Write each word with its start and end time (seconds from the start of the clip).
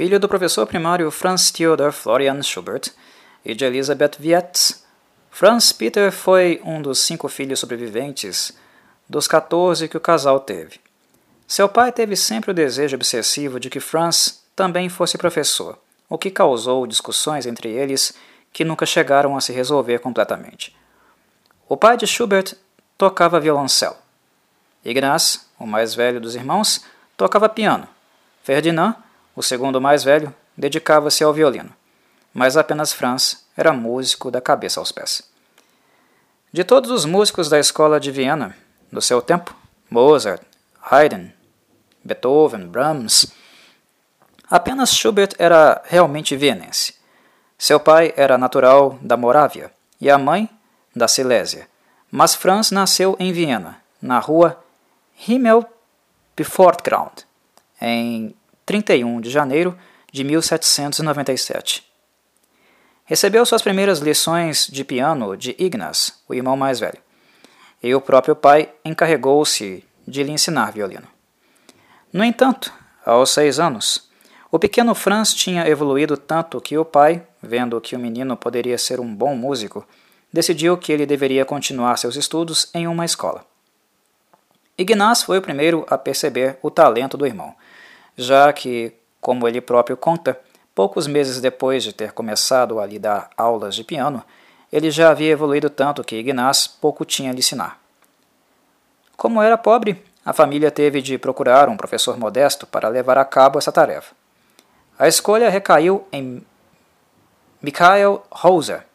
Filho 0.00 0.18
do 0.18 0.30
professor 0.30 0.66
primário 0.66 1.10
Franz 1.10 1.50
Theodor 1.50 1.92
Florian 1.92 2.42
Schubert 2.42 2.90
e 3.44 3.54
de 3.54 3.66
Elisabeth 3.66 4.12
Wietz, 4.18 4.82
Franz 5.30 5.72
Peter 5.72 6.10
foi 6.10 6.58
um 6.64 6.80
dos 6.80 7.00
cinco 7.00 7.28
filhos 7.28 7.60
sobreviventes 7.60 8.50
dos 9.06 9.28
14 9.28 9.86
que 9.88 9.98
o 9.98 10.00
casal 10.00 10.40
teve. 10.40 10.80
Seu 11.46 11.68
pai 11.68 11.92
teve 11.92 12.16
sempre 12.16 12.50
o 12.50 12.54
desejo 12.54 12.96
obsessivo 12.96 13.60
de 13.60 13.68
que 13.68 13.78
Franz 13.78 14.42
também 14.56 14.88
fosse 14.88 15.18
professor, 15.18 15.78
o 16.08 16.16
que 16.16 16.30
causou 16.30 16.86
discussões 16.86 17.44
entre 17.44 17.68
eles 17.68 18.14
que 18.54 18.64
nunca 18.64 18.86
chegaram 18.86 19.36
a 19.36 19.40
se 19.42 19.52
resolver 19.52 19.98
completamente. 19.98 20.74
O 21.68 21.76
pai 21.76 21.98
de 21.98 22.06
Schubert 22.06 22.54
tocava 22.96 23.38
violoncelo. 23.38 23.96
Ignaz, 24.82 25.46
o 25.58 25.66
mais 25.66 25.94
velho 25.94 26.22
dos 26.22 26.34
irmãos, 26.34 26.86
tocava 27.18 27.50
piano. 27.50 27.86
Ferdinand, 28.42 28.96
o 29.40 29.42
segundo 29.42 29.80
mais 29.80 30.04
velho, 30.04 30.34
dedicava-se 30.54 31.24
ao 31.24 31.32
violino. 31.32 31.74
Mas 32.32 32.58
apenas 32.58 32.92
Franz 32.92 33.46
era 33.56 33.72
músico 33.72 34.30
da 34.30 34.38
cabeça 34.40 34.78
aos 34.78 34.92
pés. 34.92 35.22
De 36.52 36.62
todos 36.62 36.90
os 36.90 37.06
músicos 37.06 37.48
da 37.48 37.58
escola 37.58 37.98
de 37.98 38.10
Viena, 38.10 38.54
no 38.92 39.00
seu 39.00 39.22
tempo, 39.22 39.56
Mozart, 39.88 40.42
Haydn, 40.82 41.30
Beethoven, 42.04 42.66
Brahms, 42.66 43.32
apenas 44.48 44.94
Schubert 44.94 45.34
era 45.38 45.80
realmente 45.86 46.36
vienense. 46.36 46.94
Seu 47.56 47.80
pai 47.80 48.12
era 48.16 48.36
natural 48.36 48.98
da 49.00 49.16
Morávia 49.16 49.72
e 49.98 50.10
a 50.10 50.18
mãe 50.18 50.50
da 50.94 51.08
Silésia, 51.08 51.66
mas 52.10 52.34
Franz 52.34 52.70
nasceu 52.70 53.16
em 53.18 53.32
Viena, 53.32 53.80
na 54.02 54.18
rua 54.18 54.62
Himmelpfortgrund, 55.26 57.24
em 57.80 58.34
31 58.70 59.20
de 59.20 59.30
janeiro 59.30 59.76
de 60.12 60.22
1797. 60.22 61.84
Recebeu 63.04 63.44
suas 63.44 63.62
primeiras 63.62 63.98
lições 63.98 64.68
de 64.70 64.84
piano 64.84 65.36
de 65.36 65.56
Ignaz, 65.58 66.22
o 66.28 66.34
irmão 66.34 66.56
mais 66.56 66.78
velho, 66.78 66.98
e 67.82 67.92
o 67.96 68.00
próprio 68.00 68.36
pai 68.36 68.72
encarregou-se 68.84 69.84
de 70.06 70.22
lhe 70.22 70.30
ensinar 70.30 70.70
violino. 70.70 71.08
No 72.12 72.22
entanto, 72.22 72.72
aos 73.04 73.30
seis 73.30 73.58
anos, 73.58 74.08
o 74.52 74.58
pequeno 74.58 74.94
Franz 74.94 75.34
tinha 75.34 75.68
evoluído 75.68 76.16
tanto 76.16 76.60
que 76.60 76.78
o 76.78 76.84
pai, 76.84 77.26
vendo 77.42 77.80
que 77.80 77.96
o 77.96 77.98
menino 77.98 78.36
poderia 78.36 78.78
ser 78.78 79.00
um 79.00 79.12
bom 79.12 79.34
músico, 79.34 79.84
decidiu 80.32 80.78
que 80.78 80.92
ele 80.92 81.06
deveria 81.06 81.44
continuar 81.44 81.98
seus 81.98 82.14
estudos 82.14 82.70
em 82.72 82.86
uma 82.86 83.04
escola. 83.04 83.44
Ignaz 84.78 85.24
foi 85.24 85.38
o 85.38 85.42
primeiro 85.42 85.84
a 85.90 85.98
perceber 85.98 86.56
o 86.62 86.70
talento 86.70 87.16
do 87.16 87.26
irmão, 87.26 87.52
já 88.16 88.52
que, 88.52 88.92
como 89.20 89.46
ele 89.46 89.60
próprio 89.60 89.96
conta, 89.96 90.38
poucos 90.74 91.06
meses 91.06 91.40
depois 91.40 91.82
de 91.82 91.92
ter 91.92 92.12
começado 92.12 92.80
a 92.80 92.86
lhe 92.86 92.98
dar 92.98 93.30
aulas 93.36 93.74
de 93.74 93.84
piano, 93.84 94.22
ele 94.72 94.90
já 94.90 95.10
havia 95.10 95.32
evoluído 95.32 95.68
tanto 95.68 96.04
que 96.04 96.16
Ignaz 96.16 96.66
pouco 96.66 97.04
tinha 97.04 97.30
a 97.30 97.32
lhe 97.32 97.40
ensinar. 97.40 97.80
Como 99.16 99.42
era 99.42 99.58
pobre, 99.58 100.02
a 100.24 100.32
família 100.32 100.70
teve 100.70 101.02
de 101.02 101.18
procurar 101.18 101.68
um 101.68 101.76
professor 101.76 102.18
modesto 102.18 102.66
para 102.66 102.88
levar 102.88 103.18
a 103.18 103.24
cabo 103.24 103.58
essa 103.58 103.72
tarefa. 103.72 104.14
A 104.98 105.08
escolha 105.08 105.48
recaiu 105.48 106.06
em 106.12 106.44
Mikhail 107.60 108.22
Hauser, 108.30 108.86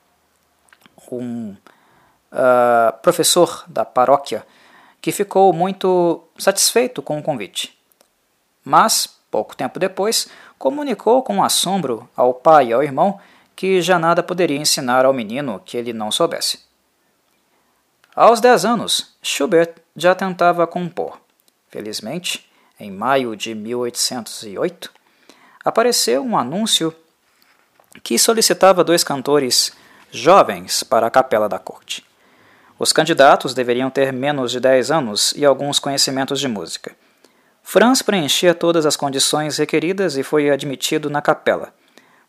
um 1.12 1.56
uh, 2.32 2.98
professor 3.02 3.64
da 3.68 3.86
paróquia 3.86 4.46
que 5.02 5.12
ficou 5.12 5.54
muito 5.54 6.24
satisfeito 6.38 7.02
com 7.02 7.20
o 7.20 7.24
convite. 7.24 7.75
Mas, 8.66 9.08
pouco 9.30 9.56
tempo 9.56 9.78
depois, 9.78 10.28
comunicou 10.58 11.22
com 11.22 11.44
assombro 11.44 12.10
ao 12.16 12.34
pai 12.34 12.70
e 12.70 12.74
ao 12.74 12.84
irmão 12.84 13.20
que 13.56 13.82
já 13.82 14.00
nada 14.00 14.24
poderia 14.24 14.58
ensinar 14.58 15.06
ao 15.06 15.14
menino 15.14 15.62
que 15.64 15.78
ele 15.78 15.94
não 15.94 16.12
soubesse. 16.12 16.60
Aos 18.16 18.42
dez 18.42 18.66
anos, 18.66 19.16
Schubert 19.22 19.76
já 19.96 20.16
tentava 20.16 20.66
compor. 20.66 21.20
Felizmente, 21.70 22.50
em 22.80 22.92
maio 22.92 23.36
de 23.36 23.54
1808, 23.54 24.92
apareceu 25.64 26.24
um 26.24 26.38
anúncio 26.38 26.94
que 28.04 28.18
solicitava 28.18 28.84
dois 28.84 29.04
cantores 29.04 29.72
jovens 30.12 30.84
para 30.84 31.08
a 31.08 31.12
capela 31.12 31.48
da 31.48 31.60
corte. 31.60 32.06
Os 32.78 32.92
candidatos 32.92 33.54
deveriam 33.54 33.90
ter 33.90 34.12
menos 34.12 34.52
de 34.52 34.60
10 34.60 34.92
anos 34.92 35.34
e 35.36 35.46
alguns 35.46 35.80
conhecimentos 35.80 36.40
de 36.40 36.48
música. 36.48 36.96
Franz 37.68 38.04
preenchia 38.04 38.54
todas 38.54 38.86
as 38.86 38.96
condições 38.96 39.58
requeridas 39.58 40.16
e 40.16 40.22
foi 40.22 40.52
admitido 40.52 41.10
na 41.10 41.20
capela. 41.20 41.74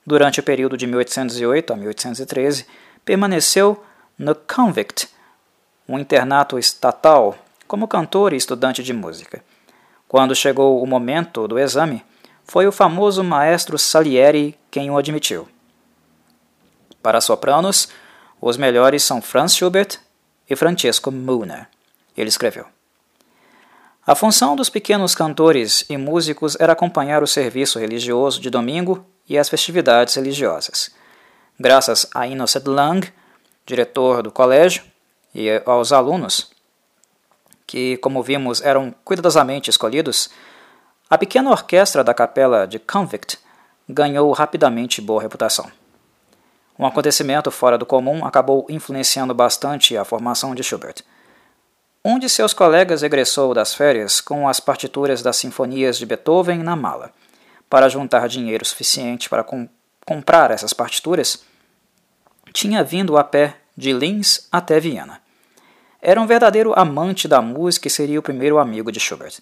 Durante 0.05 0.41
o 0.41 0.43
período 0.43 0.79
de 0.79 0.87
1808 0.87 1.75
a 1.75 1.77
1813, 1.77 2.67
permaneceu 3.05 3.85
no 4.19 4.35
Convict, 4.35 5.11
um 5.87 5.99
internato 5.99 6.59
estatal, 6.59 7.37
como 7.69 7.87
cantor 7.87 8.33
e 8.33 8.37
estudante 8.37 8.83
de 8.83 8.95
música. 8.95 9.45
Quando 10.09 10.35
chegou 10.35 10.83
o 10.83 10.87
momento 10.87 11.47
do 11.47 11.59
exame, 11.59 12.03
foi 12.43 12.67
o 12.67 12.73
famoso 12.73 13.23
maestro 13.23 13.79
Salieri 13.79 14.59
quem 14.71 14.91
o 14.91 14.97
admitiu. 14.97 15.47
Para 17.03 17.21
sopranos, 17.21 17.91
os 18.41 18.57
melhores 18.57 19.03
são 19.03 19.21
Franz 19.21 19.55
Schubert 19.55 19.99
e 20.49 20.57
Francesco 20.57 21.13
Muner. 21.13 21.69
Ele 22.17 22.31
escreveu. 22.31 22.76
A 24.06 24.15
função 24.15 24.55
dos 24.55 24.71
pequenos 24.71 25.17
cantores 25.17 25.84
e 25.91 25.97
músicos 25.97 26.56
era 26.61 26.75
acompanhar 26.75 27.25
o 27.25 27.27
serviço 27.27 27.77
religioso 27.81 28.41
de 28.41 28.49
domingo 28.49 29.05
e 29.28 29.37
as 29.37 29.49
festividades 29.49 30.15
religiosas. 30.15 30.94
Graças 31.59 32.09
a 32.15 32.25
Innocent 32.25 32.65
Lang, 32.66 33.12
diretor 33.66 34.22
do 34.22 34.31
colégio, 34.31 34.84
e 35.34 35.61
aos 35.66 35.91
alunos, 35.91 36.53
que, 37.66 37.97
como 37.97 38.22
vimos, 38.22 38.62
eram 38.62 38.95
cuidadosamente 39.05 39.71
escolhidos, 39.71 40.31
a 41.11 41.19
pequena 41.19 41.50
orquestra 41.50 42.05
da 42.05 42.15
capela 42.15 42.65
de 42.65 42.78
Convict 42.78 43.41
ganhou 43.89 44.31
rapidamente 44.31 45.00
boa 45.00 45.21
reputação. 45.21 45.69
Um 46.78 46.87
acontecimento 46.87 47.50
fora 47.50 47.77
do 47.77 47.84
comum 47.84 48.25
acabou 48.25 48.66
influenciando 48.69 49.34
bastante 49.34 49.97
a 49.97 50.05
formação 50.05 50.55
de 50.55 50.62
Schubert. 50.62 51.03
Um 52.09 52.21
de 52.21 52.28
seus 52.28 52.53
colegas 52.53 53.03
regressou 53.03 53.53
das 53.53 53.75
férias 53.75 54.21
com 54.21 54.49
as 54.49 54.61
partituras 54.61 55.22
das 55.22 55.39
sinfonias 55.39 55.99
de 55.99 56.06
Beethoven 56.06 56.59
na 56.62 56.77
mala. 56.77 57.12
Para 57.69 57.89
juntar 57.89 58.28
dinheiro 58.28 58.65
suficiente 58.65 59.28
para 59.28 59.43
com 59.43 59.69
comprar 60.06 60.53
essas 60.53 60.72
partituras, 60.72 61.45
tinha 62.53 62.84
vindo 62.84 63.19
a 63.19 63.25
pé 63.25 63.56
de 63.77 63.93
Linz 63.93 64.47
até 64.53 64.78
Viena. 64.78 65.21
Era 66.00 66.21
um 66.21 66.28
verdadeiro 66.28 66.72
amante 66.78 67.27
da 67.27 67.43
música 67.43 67.89
e 67.89 67.91
seria 67.91 68.21
o 68.21 68.22
primeiro 68.22 68.61
amigo 68.61 68.93
de 68.93 69.00
Schubert. 69.00 69.41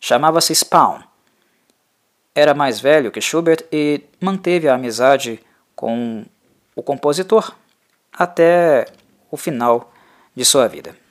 Chamava-se 0.00 0.54
Spawn. 0.54 0.98
Era 2.34 2.54
mais 2.54 2.80
velho 2.80 3.12
que 3.12 3.20
Schubert 3.20 3.66
e 3.70 4.00
manteve 4.18 4.66
a 4.66 4.76
amizade 4.76 5.38
com 5.76 6.24
o 6.74 6.82
compositor 6.82 7.52
até 8.10 8.86
o 9.30 9.36
final 9.36 9.92
de 10.34 10.42
sua 10.42 10.66
vida. 10.66 11.01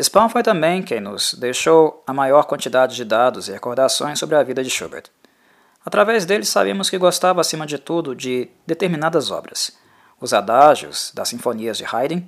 Spawn 0.00 0.28
foi 0.28 0.42
também 0.42 0.82
quem 0.82 1.00
nos 1.00 1.34
deixou 1.34 2.02
a 2.06 2.12
maior 2.12 2.44
quantidade 2.44 2.94
de 2.94 3.04
dados 3.04 3.48
e 3.48 3.52
recordações 3.52 4.18
sobre 4.18 4.36
a 4.36 4.42
vida 4.42 4.62
de 4.62 4.70
Schubert. 4.70 5.04
Através 5.84 6.24
dele 6.24 6.44
sabemos 6.44 6.90
que 6.90 6.98
gostava 6.98 7.40
acima 7.40 7.66
de 7.66 7.78
tudo 7.78 8.14
de 8.14 8.48
determinadas 8.66 9.30
obras, 9.30 9.76
os 10.20 10.32
adágios 10.32 11.10
das 11.14 11.28
sinfonias 11.28 11.78
de 11.78 11.84
Haydn, 11.84 12.22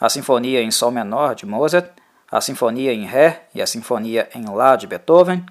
a 0.00 0.08
sinfonia 0.08 0.62
em 0.62 0.70
sol 0.70 0.90
menor 0.90 1.34
de 1.34 1.46
Mozart 1.46 1.90
a 2.32 2.40
Sinfonia 2.40 2.94
em 2.94 3.04
Ré 3.04 3.42
e 3.54 3.60
a 3.60 3.66
Sinfonia 3.66 4.26
em 4.34 4.46
Lá 4.48 4.74
de 4.74 4.86
Beethoven, 4.86 5.44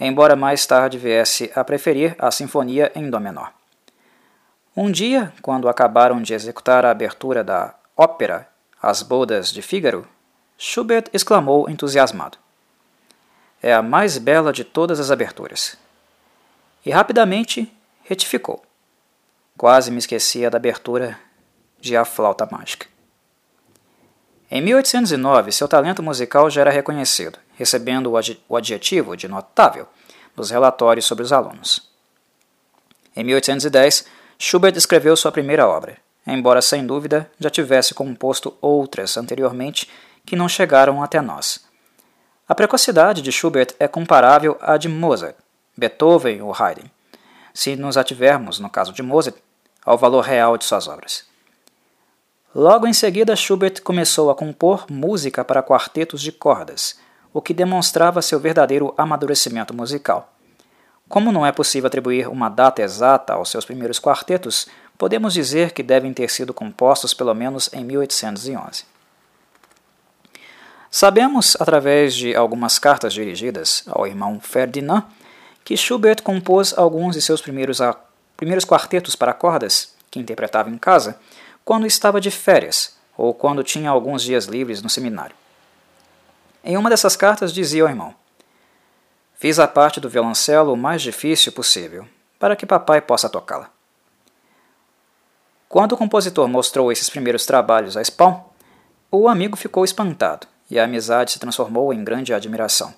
embora 0.00 0.34
mais 0.34 0.64
tarde 0.64 0.96
viesse 0.96 1.52
a 1.54 1.62
preferir 1.62 2.16
a 2.18 2.30
Sinfonia 2.30 2.90
em 2.94 3.10
Dó 3.10 3.20
menor. 3.20 3.52
Um 4.74 4.90
dia, 4.90 5.34
quando 5.42 5.68
acabaram 5.68 6.22
de 6.22 6.32
executar 6.32 6.86
a 6.86 6.90
abertura 6.90 7.44
da 7.44 7.74
ópera 7.94 8.48
As 8.82 9.02
Bodas 9.02 9.52
de 9.52 9.60
Fígaro, 9.60 10.08
Schubert 10.56 11.08
exclamou 11.12 11.68
entusiasmado: 11.68 12.38
É 13.62 13.72
a 13.74 13.82
mais 13.82 14.18
bela 14.18 14.52
de 14.52 14.64
todas 14.64 15.00
as 15.00 15.10
aberturas. 15.10 15.76
E 16.84 16.90
rapidamente 16.90 17.72
retificou: 18.02 18.64
Quase 19.56 19.90
me 19.90 19.98
esquecia 19.98 20.50
da 20.50 20.58
abertura 20.58 21.18
de 21.80 21.96
A 21.96 22.04
Flauta 22.04 22.48
Mágica. 22.50 22.86
Em 24.50 24.60
1809, 24.60 25.52
seu 25.52 25.66
talento 25.66 26.02
musical 26.02 26.48
já 26.48 26.60
era 26.60 26.70
reconhecido, 26.70 27.38
recebendo 27.56 28.12
o 28.48 28.56
adjetivo 28.56 29.16
de 29.16 29.26
notável 29.26 29.88
nos 30.36 30.50
relatórios 30.50 31.06
sobre 31.06 31.24
os 31.24 31.32
alunos. 31.32 31.88
Em 33.16 33.24
1810, 33.24 34.06
Schubert 34.38 34.76
escreveu 34.76 35.16
sua 35.16 35.32
primeira 35.32 35.66
obra, 35.66 35.96
embora 36.26 36.60
sem 36.60 36.86
dúvida 36.86 37.30
já 37.38 37.48
tivesse 37.48 37.94
composto 37.94 38.56
outras 38.60 39.16
anteriormente 39.16 39.88
que 40.26 40.36
não 40.36 40.48
chegaram 40.48 41.02
até 41.02 41.20
nós. 41.20 41.64
A 42.48 42.54
precocidade 42.54 43.22
de 43.22 43.32
Schubert 43.32 43.74
é 43.78 43.88
comparável 43.88 44.56
à 44.60 44.76
de 44.76 44.88
Mozart, 44.88 45.36
Beethoven 45.76 46.42
ou 46.42 46.54
Haydn, 46.54 46.90
se 47.52 47.76
nos 47.76 47.96
ativermos, 47.96 48.58
no 48.58 48.68
caso 48.68 48.92
de 48.92 49.02
Mozart, 49.02 49.36
ao 49.84 49.96
valor 49.96 50.22
real 50.22 50.58
de 50.58 50.64
suas 50.64 50.88
obras. 50.88 51.24
Logo 52.54 52.86
em 52.86 52.92
seguida, 52.92 53.34
Schubert 53.34 53.82
começou 53.82 54.30
a 54.30 54.34
compor 54.34 54.86
música 54.88 55.44
para 55.44 55.62
quartetos 55.62 56.20
de 56.20 56.30
cordas, 56.30 56.98
o 57.32 57.42
que 57.42 57.52
demonstrava 57.52 58.22
seu 58.22 58.38
verdadeiro 58.38 58.94
amadurecimento 58.96 59.74
musical. 59.74 60.32
Como 61.08 61.32
não 61.32 61.44
é 61.44 61.50
possível 61.50 61.88
atribuir 61.88 62.28
uma 62.28 62.48
data 62.48 62.80
exata 62.80 63.32
aos 63.32 63.50
seus 63.50 63.64
primeiros 63.64 63.98
quartetos, 63.98 64.68
podemos 64.96 65.34
dizer 65.34 65.72
que 65.72 65.82
devem 65.82 66.12
ter 66.12 66.30
sido 66.30 66.54
compostos 66.54 67.12
pelo 67.12 67.34
menos 67.34 67.68
em 67.72 67.84
1811. 67.84 68.84
Sabemos, 70.96 71.56
através 71.58 72.14
de 72.14 72.36
algumas 72.36 72.78
cartas 72.78 73.12
dirigidas 73.12 73.82
ao 73.88 74.06
irmão 74.06 74.38
Ferdinand, 74.38 75.02
que 75.64 75.76
Schubert 75.76 76.22
compôs 76.22 76.72
alguns 76.78 77.16
de 77.16 77.20
seus 77.20 77.42
primeiros, 77.42 77.80
primeiros 78.36 78.64
quartetos 78.64 79.16
para 79.16 79.34
cordas, 79.34 79.92
que 80.08 80.20
interpretava 80.20 80.70
em 80.70 80.78
casa, 80.78 81.18
quando 81.64 81.84
estava 81.84 82.20
de 82.20 82.30
férias 82.30 82.96
ou 83.18 83.34
quando 83.34 83.64
tinha 83.64 83.90
alguns 83.90 84.22
dias 84.22 84.44
livres 84.44 84.82
no 84.82 84.88
seminário. 84.88 85.34
Em 86.62 86.76
uma 86.76 86.88
dessas 86.88 87.16
cartas 87.16 87.52
dizia 87.52 87.82
ao 87.82 87.88
irmão: 87.88 88.14
Fiz 89.34 89.58
a 89.58 89.66
parte 89.66 89.98
do 89.98 90.08
violoncelo 90.08 90.74
o 90.74 90.76
mais 90.76 91.02
difícil 91.02 91.50
possível, 91.50 92.06
para 92.38 92.54
que 92.54 92.64
papai 92.64 93.00
possa 93.00 93.28
tocá-la. 93.28 93.68
Quando 95.68 95.94
o 95.94 95.96
compositor 95.96 96.46
mostrou 96.46 96.92
esses 96.92 97.10
primeiros 97.10 97.44
trabalhos 97.44 97.96
a 97.96 98.04
Spawn, 98.04 98.44
o 99.10 99.28
amigo 99.28 99.56
ficou 99.56 99.84
espantado 99.84 100.53
e 100.74 100.78
a 100.78 100.84
amizade 100.84 101.30
se 101.30 101.38
transformou 101.38 101.94
em 101.94 102.02
grande 102.02 102.34
admiração. 102.34 102.92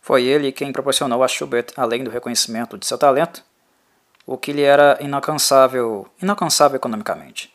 Foi 0.00 0.24
ele 0.24 0.50
quem 0.50 0.72
proporcionou 0.72 1.22
a 1.22 1.28
Schubert, 1.28 1.66
além 1.76 2.02
do 2.02 2.10
reconhecimento 2.10 2.76
de 2.76 2.84
seu 2.84 2.98
talento, 2.98 3.44
o 4.26 4.36
que 4.36 4.52
lhe 4.52 4.62
era 4.62 4.98
inalcançável, 5.00 6.08
inalcançável 6.20 6.76
economicamente. 6.76 7.54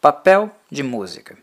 Papel 0.00 0.50
de 0.68 0.82
música. 0.82 1.38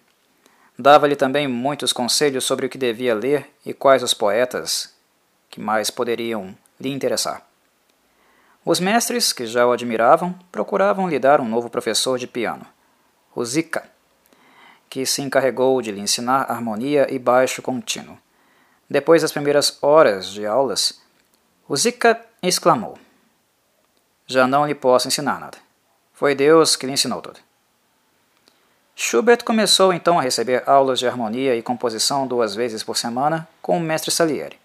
Dava-lhe 0.77 1.15
também 1.15 1.47
muitos 1.47 1.93
conselhos 1.93 2.43
sobre 2.43 2.65
o 2.65 2.69
que 2.69 2.77
devia 2.77 3.15
ler 3.15 3.49
e 3.65 3.73
quais 3.73 4.03
os 4.03 4.13
poetas 4.13 4.93
que 5.49 5.61
mais 5.61 5.89
poderiam 5.89 6.53
lhe 6.77 6.91
interessar. 6.91 7.41
Os 8.65 8.81
mestres, 8.81 9.31
que 9.31 9.47
já 9.47 9.65
o 9.65 9.71
admiravam, 9.71 10.37
procuravam 10.51 11.07
lhe 11.07 11.19
dar 11.19 11.39
um 11.39 11.47
novo 11.47 11.69
professor 11.69 12.19
de 12.19 12.27
piano, 12.27 12.65
o 13.33 13.45
Zika, 13.45 13.94
que 14.89 15.05
se 15.05 15.21
encarregou 15.21 15.81
de 15.81 15.91
lhe 15.91 16.01
ensinar 16.01 16.49
harmonia 16.49 17.07
e 17.13 17.19
baixo 17.19 17.61
contínuo. 17.61 18.17
Depois 18.89 19.21
das 19.21 19.31
primeiras 19.31 19.77
horas 19.81 20.27
de 20.27 20.45
aulas, 20.45 21.01
o 21.67 21.75
Zika 21.75 22.19
exclamou: 22.41 22.97
já 24.27 24.47
não 24.47 24.65
lhe 24.65 24.73
posso 24.73 25.07
ensinar 25.07 25.39
nada. 25.39 25.57
Foi 26.13 26.33
Deus 26.33 26.75
que 26.75 26.85
lhe 26.85 26.93
ensinou 26.93 27.21
tudo. 27.21 27.39
Schubert 28.95 29.43
começou 29.43 29.93
então 29.93 30.17
a 30.17 30.21
receber 30.21 30.63
aulas 30.65 30.99
de 30.99 31.07
harmonia 31.07 31.55
e 31.55 31.61
composição 31.61 32.25
duas 32.25 32.55
vezes 32.55 32.81
por 32.81 32.97
semana 32.97 33.47
com 33.61 33.77
o 33.77 33.81
mestre 33.81 34.09
Salieri. 34.09 34.57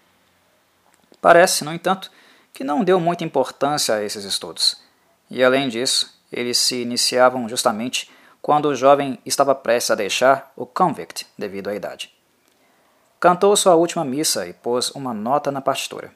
Parece, 1.19 1.63
no 1.63 1.73
entanto, 1.73 2.09
que 2.53 2.63
não 2.63 2.83
deu 2.83 2.99
muita 2.99 3.23
importância 3.23 3.95
a 3.95 4.03
esses 4.03 4.23
estudos, 4.23 4.81
e 5.29 5.43
além 5.43 5.69
disso, 5.69 6.17
eles 6.31 6.57
se 6.57 6.81
iniciavam 6.81 7.47
justamente 7.47 8.09
quando 8.41 8.65
o 8.65 8.75
jovem 8.75 9.19
estava 9.25 9.53
prestes 9.53 9.91
a 9.91 9.95
deixar 9.95 10.51
o 10.55 10.65
convict 10.65 11.27
devido 11.37 11.69
à 11.69 11.75
idade. 11.75 12.11
Cantou 13.19 13.55
sua 13.55 13.75
última 13.75 14.03
missa 14.03 14.47
e 14.47 14.53
pôs 14.53 14.89
uma 14.91 15.13
nota 15.13 15.51
na 15.51 15.61
partitura. 15.61 16.11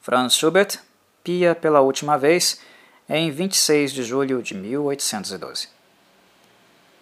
Franz 0.00 0.34
Schubert 0.34 0.78
pia 1.24 1.54
pela 1.54 1.80
última 1.80 2.16
vez 2.16 2.60
em 3.08 3.30
26 3.30 3.92
de 3.92 4.02
julho 4.04 4.42
de 4.42 4.54
1812. 4.54 5.68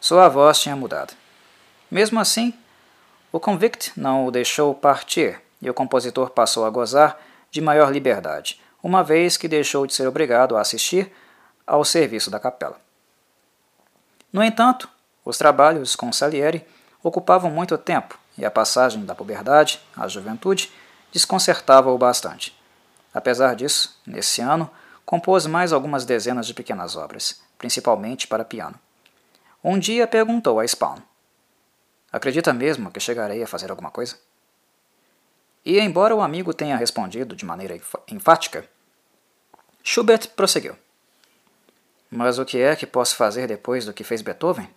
Sua 0.00 0.28
voz 0.28 0.58
tinha 0.60 0.74
mudado. 0.74 1.12
Mesmo 1.90 2.18
assim, 2.18 2.54
o 3.30 3.38
convict 3.38 3.92
não 3.96 4.26
o 4.26 4.30
deixou 4.30 4.74
partir 4.74 5.40
e 5.60 5.68
o 5.68 5.74
compositor 5.74 6.30
passou 6.30 6.64
a 6.64 6.70
gozar 6.70 7.20
de 7.50 7.60
maior 7.60 7.92
liberdade, 7.92 8.60
uma 8.82 9.04
vez 9.04 9.36
que 9.36 9.46
deixou 9.46 9.86
de 9.86 9.94
ser 9.94 10.08
obrigado 10.08 10.56
a 10.56 10.60
assistir 10.60 11.12
ao 11.66 11.84
serviço 11.84 12.30
da 12.30 12.40
capela. 12.40 12.80
No 14.32 14.42
entanto, 14.42 14.88
os 15.24 15.36
trabalhos 15.36 15.94
com 15.94 16.12
Salieri 16.12 16.66
ocupavam 17.02 17.50
muito 17.50 17.76
tempo 17.76 18.18
e 18.38 18.44
a 18.44 18.50
passagem 18.50 19.04
da 19.04 19.14
puberdade 19.14 19.80
à 19.96 20.08
juventude 20.08 20.72
desconcertava-o 21.12 21.98
bastante. 21.98 22.56
Apesar 23.12 23.54
disso, 23.54 24.00
nesse 24.06 24.40
ano, 24.40 24.70
compôs 25.04 25.46
mais 25.46 25.72
algumas 25.72 26.06
dezenas 26.06 26.46
de 26.46 26.54
pequenas 26.54 26.96
obras, 26.96 27.42
principalmente 27.58 28.26
para 28.26 28.44
piano. 28.44 28.78
Um 29.62 29.78
dia 29.78 30.06
perguntou 30.06 30.58
a 30.58 30.66
Spawn: 30.66 30.98
Acredita 32.10 32.52
mesmo 32.52 32.90
que 32.90 33.00
chegarei 33.00 33.42
a 33.42 33.46
fazer 33.46 33.70
alguma 33.70 33.90
coisa? 33.90 34.16
E, 35.64 35.78
embora 35.78 36.16
o 36.16 36.22
amigo 36.22 36.54
tenha 36.54 36.76
respondido 36.76 37.36
de 37.36 37.44
maneira 37.44 37.78
enfática, 38.08 38.68
Schubert 39.82 40.28
prosseguiu: 40.30 40.76
Mas 42.14 42.38
o 42.38 42.44
que 42.44 42.60
é 42.60 42.76
que 42.76 42.86
posso 42.86 43.16
fazer 43.16 43.48
depois 43.48 43.86
do 43.86 43.92
que 43.94 44.04
fez 44.04 44.20
Beethoven? 44.20 44.68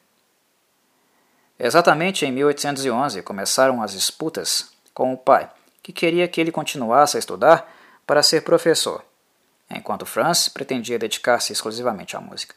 Exatamente 1.60 2.26
em 2.26 2.32
1811 2.32 3.22
começaram 3.24 3.84
as 3.84 3.92
disputas 3.92 4.70
com 4.94 5.12
o 5.12 5.18
pai, 5.18 5.52
que 5.84 5.92
queria 5.92 6.30
que 6.30 6.40
ele 6.40 6.50
continuasse 6.50 7.18
a 7.18 7.20
estudar 7.20 7.70
para 8.08 8.24
ser 8.24 8.44
professor, 8.44 9.04
enquanto 9.70 10.06
Franz 10.06 10.48
pretendia 10.48 10.98
dedicar-se 10.98 11.52
exclusivamente 11.52 12.16
à 12.16 12.22
música. 12.22 12.56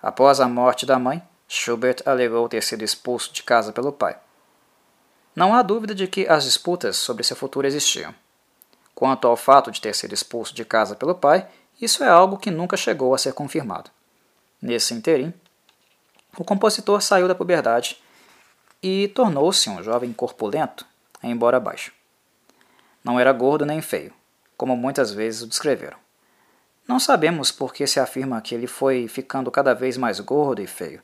Após 0.00 0.40
a 0.40 0.48
morte 0.48 0.86
da 0.86 0.98
mãe, 0.98 1.22
Schubert 1.46 2.02
alegou 2.06 2.48
ter 2.48 2.62
sido 2.62 2.82
expulso 2.82 3.30
de 3.30 3.42
casa 3.42 3.74
pelo 3.74 3.92
pai. 3.92 4.16
Não 5.36 5.54
há 5.54 5.60
dúvida 5.60 5.94
de 5.94 6.06
que 6.06 6.26
as 6.26 6.44
disputas 6.44 6.96
sobre 6.96 7.24
seu 7.24 7.36
futuro 7.36 7.66
existiam. 7.66 8.14
Quanto 8.94 9.28
ao 9.28 9.36
fato 9.36 9.70
de 9.70 9.82
ter 9.82 9.94
sido 9.94 10.14
expulso 10.14 10.54
de 10.54 10.64
casa 10.64 10.96
pelo 10.96 11.14
pai, 11.14 11.46
isso 11.82 12.04
é 12.04 12.08
algo 12.08 12.38
que 12.38 12.48
nunca 12.48 12.76
chegou 12.76 13.12
a 13.12 13.18
ser 13.18 13.32
confirmado. 13.32 13.90
Nesse 14.60 14.94
interim, 14.94 15.34
o 16.38 16.44
compositor 16.44 17.02
saiu 17.02 17.26
da 17.26 17.34
puberdade 17.34 18.00
e 18.80 19.08
tornou-se 19.08 19.68
um 19.68 19.82
jovem 19.82 20.12
corpulento, 20.12 20.86
embora 21.20 21.58
baixo. 21.58 21.92
Não 23.02 23.18
era 23.18 23.32
gordo 23.32 23.66
nem 23.66 23.82
feio, 23.82 24.14
como 24.56 24.76
muitas 24.76 25.12
vezes 25.12 25.42
o 25.42 25.46
descreveram. 25.48 25.98
Não 26.86 27.00
sabemos 27.00 27.50
por 27.50 27.74
que 27.74 27.84
se 27.84 27.98
afirma 27.98 28.40
que 28.40 28.54
ele 28.54 28.68
foi 28.68 29.08
ficando 29.08 29.50
cada 29.50 29.74
vez 29.74 29.96
mais 29.96 30.20
gordo 30.20 30.62
e 30.62 30.68
feio. 30.68 31.02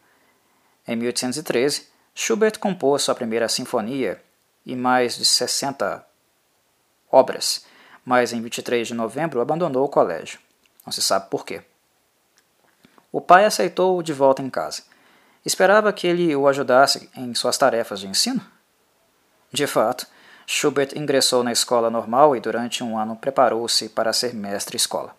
Em 0.87 0.94
1813, 0.94 1.88
Schubert 2.14 2.56
compôs 2.61 3.02
sua 3.02 3.16
primeira 3.16 3.49
sinfonia 3.49 4.23
e 4.64 4.76
mais 4.76 5.16
de 5.16 5.25
60 5.25 6.06
obras, 7.11 7.66
mas 8.04 8.32
em 8.32 8.40
23 8.40 8.87
de 8.87 8.94
novembro 8.94 9.40
abandonou 9.40 9.85
o 9.85 9.88
colégio. 9.88 10.38
Não 10.88 10.92
se 10.92 11.02
sabe 11.02 11.28
por 11.28 11.45
quê. 11.45 11.61
O 13.12 13.21
pai 13.21 13.45
aceitou-o 13.45 14.02
de 14.02 14.14
volta 14.14 14.40
em 14.40 14.49
casa. 14.49 14.85
Esperava 15.45 15.92
que 15.92 16.07
ele 16.07 16.35
o 16.35 16.49
ajudasse 16.49 17.11
em 17.14 17.35
suas 17.35 17.59
tarefas 17.59 18.00
de 18.00 18.09
ensino? 18.09 18.40
De 19.52 19.66
fato, 19.66 20.07
Schubert 20.47 20.97
ingressou 20.97 21.45
na 21.45 21.52
escola 21.52 21.90
normal 21.90 22.35
e 22.35 22.40
durante 22.40 22.83
um 22.83 22.97
ano 22.97 23.16
preparou-se 23.16 23.90
para 23.90 24.14
ser 24.14 24.33
mestre-escola. 24.35 25.14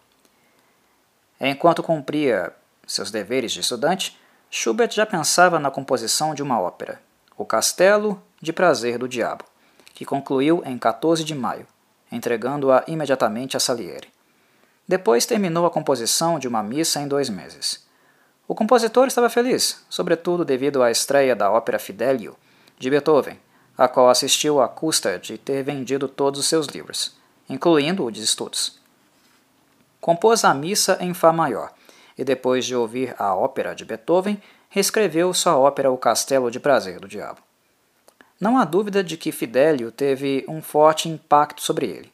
Enquanto 1.39 1.83
cumpria 1.83 2.51
seus 2.87 3.11
deveres 3.11 3.51
de 3.51 3.59
estudante, 3.59 4.19
Schubert 4.49 4.89
já 4.89 5.05
pensava 5.05 5.59
na 5.59 5.69
composição 5.69 6.33
de 6.33 6.41
uma 6.41 6.59
ópera, 6.59 6.99
O 7.37 7.45
Castelo 7.45 8.19
de 8.41 8.51
Prazer 8.51 8.97
do 8.97 9.07
Diabo, 9.07 9.45
que 9.93 10.03
concluiu 10.03 10.63
em 10.65 10.79
14 10.79 11.23
de 11.23 11.35
maio, 11.35 11.67
entregando-a 12.11 12.83
imediatamente 12.87 13.55
a 13.55 13.59
Salieri. 13.59 14.09
Depois 14.89 15.23
terminou 15.23 15.67
a 15.67 15.69
composição 15.69 16.39
de 16.39 16.47
uma 16.47 16.63
missa 16.63 16.99
em 16.99 17.07
dois 17.07 17.29
meses. 17.29 17.85
O 18.47 18.55
compositor 18.55 19.05
estava 19.05 19.29
feliz, 19.29 19.85
sobretudo 19.87 20.43
devido 20.43 20.81
à 20.81 20.89
estreia 20.89 21.35
da 21.35 21.51
ópera 21.51 21.77
Fidelio, 21.77 22.35
de 22.79 22.89
Beethoven, 22.89 23.39
a 23.77 23.87
qual 23.87 24.09
assistiu 24.09 24.59
à 24.59 24.67
custa 24.67 25.19
de 25.19 25.37
ter 25.37 25.61
vendido 25.61 26.07
todos 26.07 26.39
os 26.39 26.47
seus 26.47 26.65
livros, 26.65 27.15
incluindo 27.47 28.03
o 28.03 28.09
de 28.09 28.23
estudos. 28.23 28.79
Compôs 30.01 30.43
a 30.43 30.55
missa 30.55 30.97
em 30.99 31.13
Fá 31.13 31.31
maior 31.31 31.71
e, 32.17 32.23
depois 32.23 32.65
de 32.65 32.75
ouvir 32.75 33.13
a 33.19 33.35
ópera 33.35 33.75
de 33.75 33.85
Beethoven, 33.85 34.41
reescreveu 34.69 35.31
sua 35.35 35.55
ópera 35.55 35.91
O 35.91 35.99
Castelo 35.99 36.49
de 36.49 36.59
Prazer 36.59 36.99
do 36.99 37.07
Diabo. 37.07 37.41
Não 38.41 38.57
há 38.57 38.65
dúvida 38.65 39.03
de 39.03 39.17
que 39.17 39.31
Fidelio 39.31 39.91
teve 39.91 40.43
um 40.47 40.63
forte 40.63 41.07
impacto 41.07 41.61
sobre 41.61 41.85
ele. 41.85 42.11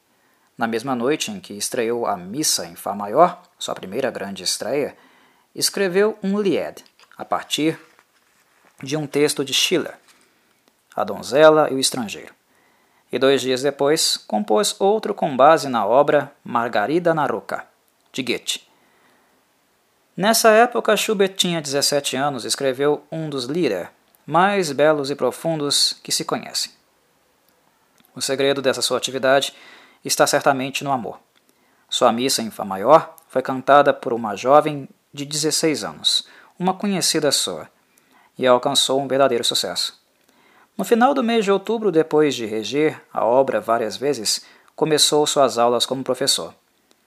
Na 0.58 0.68
mesma 0.68 0.96
noite 0.96 1.32
em 1.32 1.40
que 1.40 1.54
estreou 1.54 2.06
a 2.06 2.16
Missa 2.16 2.66
em 2.66 2.76
Fá 2.76 2.94
maior, 2.94 3.42
sua 3.60 3.76
primeira 3.76 4.10
grande 4.10 4.44
estreia, 4.44 4.96
escreveu 5.54 6.18
um 6.24 6.40
Lied, 6.40 6.84
a 7.18 7.26
partir 7.26 7.78
de 8.82 8.96
um 8.96 9.06
texto 9.06 9.44
de 9.44 9.54
Schiller, 9.54 9.98
A 10.96 11.04
Donzela 11.04 11.70
e 11.70 11.76
o 11.76 11.80
Estrangeiro. 11.80 12.34
E 13.12 13.20
dois 13.20 13.42
dias 13.42 13.62
depois, 13.62 14.18
compôs 14.18 14.76
outro 14.80 15.14
com 15.14 15.36
base 15.36 15.68
na 15.68 15.86
obra 15.86 16.32
Margarida 16.44 17.14
na 17.14 17.26
Roca, 17.26 17.66
de 18.12 18.24
Goethe. 18.24 18.68
Nessa 20.16 20.52
época, 20.52 20.96
Schubert 20.96 21.36
tinha 21.36 21.62
17 21.62 22.16
anos 22.16 22.46
e 22.46 22.48
escreveu 22.48 23.06
um 23.12 23.30
dos 23.30 23.46
Lieder 23.46 23.90
mais 24.26 24.72
belos 24.72 25.12
e 25.12 25.16
profundos 25.16 25.94
que 26.02 26.12
se 26.12 26.26
conhecem. 26.26 26.72
O 28.16 28.22
segredo 28.22 28.62
dessa 28.62 28.82
sua 28.82 28.98
atividade 28.98 29.54
está 30.08 30.28
certamente 30.28 30.84
no 30.84 30.92
amor. 30.92 31.20
Sua 31.90 32.12
missa 32.12 32.42
em 32.42 32.52
Fá 32.52 32.64
maior 32.64 33.16
foi 33.28 33.42
cantada 33.42 33.94
por 33.94 34.14
uma 34.14 34.36
jovem 34.36 34.88
de 35.14 35.26
16 35.26 35.84
anos, 35.84 36.28
uma 36.58 36.74
conhecida 36.74 37.32
sua, 37.32 37.70
e 38.38 38.46
alcançou 38.46 39.02
um 39.02 39.08
verdadeiro 39.08 39.44
sucesso. 39.44 40.00
No 40.78 40.84
final 40.84 41.14
do 41.14 41.24
mês 41.24 41.46
de 41.46 41.52
outubro, 41.52 41.92
depois 41.92 42.36
de 42.36 42.46
reger 42.46 43.02
a 43.14 43.24
obra 43.24 43.62
várias 43.62 43.96
vezes, 43.96 44.46
começou 44.76 45.26
suas 45.26 45.58
aulas 45.58 45.86
como 45.86 46.04
professor. 46.04 46.54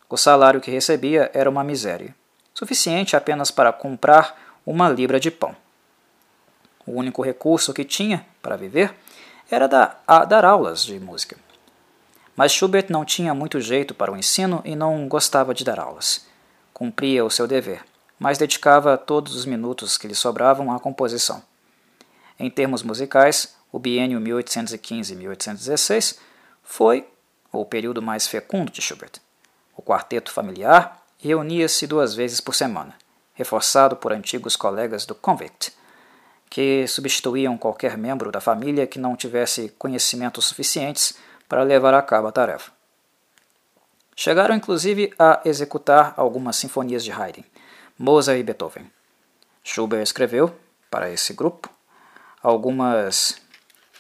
O 0.09 0.17
salário 0.17 0.61
que 0.61 0.71
recebia 0.71 1.31
era 1.35 1.51
uma 1.51 1.63
miséria, 1.63 2.15
suficiente 2.55 3.15
apenas 3.15 3.51
para 3.51 3.73
comprar 3.73 4.59
uma 4.65 4.89
libra 4.89 5.21
de 5.21 5.31
pão. 5.31 5.55
O 6.87 6.93
único 6.93 7.23
recurso 7.23 7.75
que 7.75 7.85
tinha 7.85 8.25
para 8.41 8.57
viver 8.57 8.95
era 9.51 9.69
dar, 9.69 10.03
dar 10.27 10.45
aulas 10.47 10.83
de 10.83 10.99
música. 10.99 11.37
Mas 12.39 12.53
Schubert 12.53 12.87
não 12.89 13.05
tinha 13.05 13.35
muito 13.35 13.61
jeito 13.61 13.93
para 13.93 14.13
o 14.13 14.17
ensino 14.17 14.63
e 14.65 14.75
não 14.75 15.09
gostava 15.09 15.53
de 15.53 15.65
dar 15.65 15.79
aulas. 15.79 16.25
Cumpria 16.73 17.25
o 17.25 17.31
seu 17.31 17.47
dever 17.47 17.85
mas 18.19 18.37
dedicava 18.37 18.99
todos 18.99 19.37
os 19.37 19.47
minutos 19.47 19.97
que 19.97 20.09
lhe 20.09 20.15
sobravam 20.15 20.73
à 20.73 20.81
composição. 20.81 21.41
Em 22.39 22.51
termos 22.51 22.83
musicais, 22.83 23.55
o 23.71 23.79
biênio 23.79 24.19
1815-1816 24.21 26.19
foi 26.63 27.07
o 27.53 27.65
período 27.65 28.03
mais 28.03 28.27
fecundo 28.27 28.73
de 28.73 28.83
Schubert. 28.83 29.13
O 29.77 29.83
quarteto 29.83 30.33
familiar 30.33 31.01
reunia-se 31.19 31.87
duas 31.87 32.15
vezes 32.15 32.41
por 32.41 32.55
semana, 32.55 32.95
reforçado 33.35 33.95
por 33.97 34.13
antigos 34.13 34.57
colegas 34.57 35.07
do 35.07 35.15
Convict, 35.15 35.73
que 36.51 36.87
substituíam 36.87 37.57
qualquer 37.59 37.97
membro 37.97 38.33
da 38.33 38.41
família 38.41 38.87
que 38.87 38.99
não 38.99 39.15
tivesse 39.15 39.69
conhecimentos 39.79 40.47
suficientes 40.47 41.15
para 41.49 41.63
levar 41.63 41.95
a 41.95 42.03
cabo 42.03 42.29
a 42.29 42.33
tarefa. 42.33 42.71
Chegaram 44.15 44.55
inclusive 44.55 45.15
a 45.19 45.41
executar 45.45 46.13
algumas 46.17 46.57
sinfonias 46.57 47.05
de 47.05 47.13
Haydn, 47.13 47.45
Mozart 47.99 48.39
e 48.39 48.43
Beethoven. 48.43 48.91
Schubert 49.63 50.03
escreveu, 50.03 50.55
para 50.91 51.11
esse 51.11 51.33
grupo, 51.33 51.71
algumas 52.43 53.41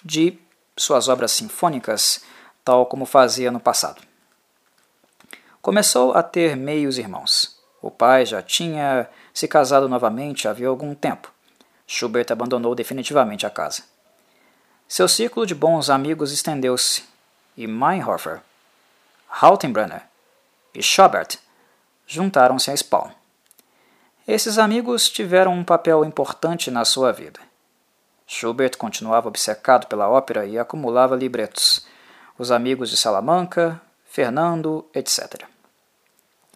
de 0.04 0.38
suas 0.76 1.08
obras 1.08 1.32
sinfônicas, 1.32 2.24
tal 2.64 2.86
como 2.86 3.06
fazia 3.06 3.50
no 3.50 3.60
passado. 3.60 4.02
Começou 5.60 6.12
a 6.14 6.22
ter 6.22 6.56
meios 6.56 6.98
irmãos. 6.98 7.58
O 7.80 7.90
pai 7.90 8.26
já 8.26 8.42
tinha 8.42 9.08
se 9.32 9.46
casado 9.46 9.88
novamente 9.88 10.48
havia 10.48 10.68
algum 10.68 10.94
tempo. 10.94 11.32
Schubert 11.86 12.30
abandonou 12.30 12.74
definitivamente 12.74 13.46
a 13.46 13.50
casa. 13.50 13.82
Seu 14.86 15.06
círculo 15.06 15.46
de 15.46 15.54
bons 15.54 15.90
amigos 15.90 16.32
estendeu-se, 16.32 17.04
e 17.58 17.66
Meinhofer, 17.66 18.40
Hautenbrenner 19.28 20.02
e 20.72 20.80
Schubert 20.80 21.40
juntaram-se 22.06 22.70
a 22.70 22.76
Spawn. 22.76 23.10
Esses 24.28 24.58
amigos 24.58 25.10
tiveram 25.10 25.52
um 25.54 25.64
papel 25.64 26.04
importante 26.04 26.70
na 26.70 26.84
sua 26.84 27.12
vida. 27.12 27.40
Schubert 28.28 28.76
continuava 28.76 29.26
obcecado 29.26 29.88
pela 29.88 30.08
ópera 30.08 30.46
e 30.46 30.56
acumulava 30.56 31.16
libretos. 31.16 31.84
Os 32.38 32.52
amigos 32.52 32.90
de 32.90 32.96
Salamanca, 32.96 33.80
Fernando, 34.08 34.86
etc. 34.94 35.42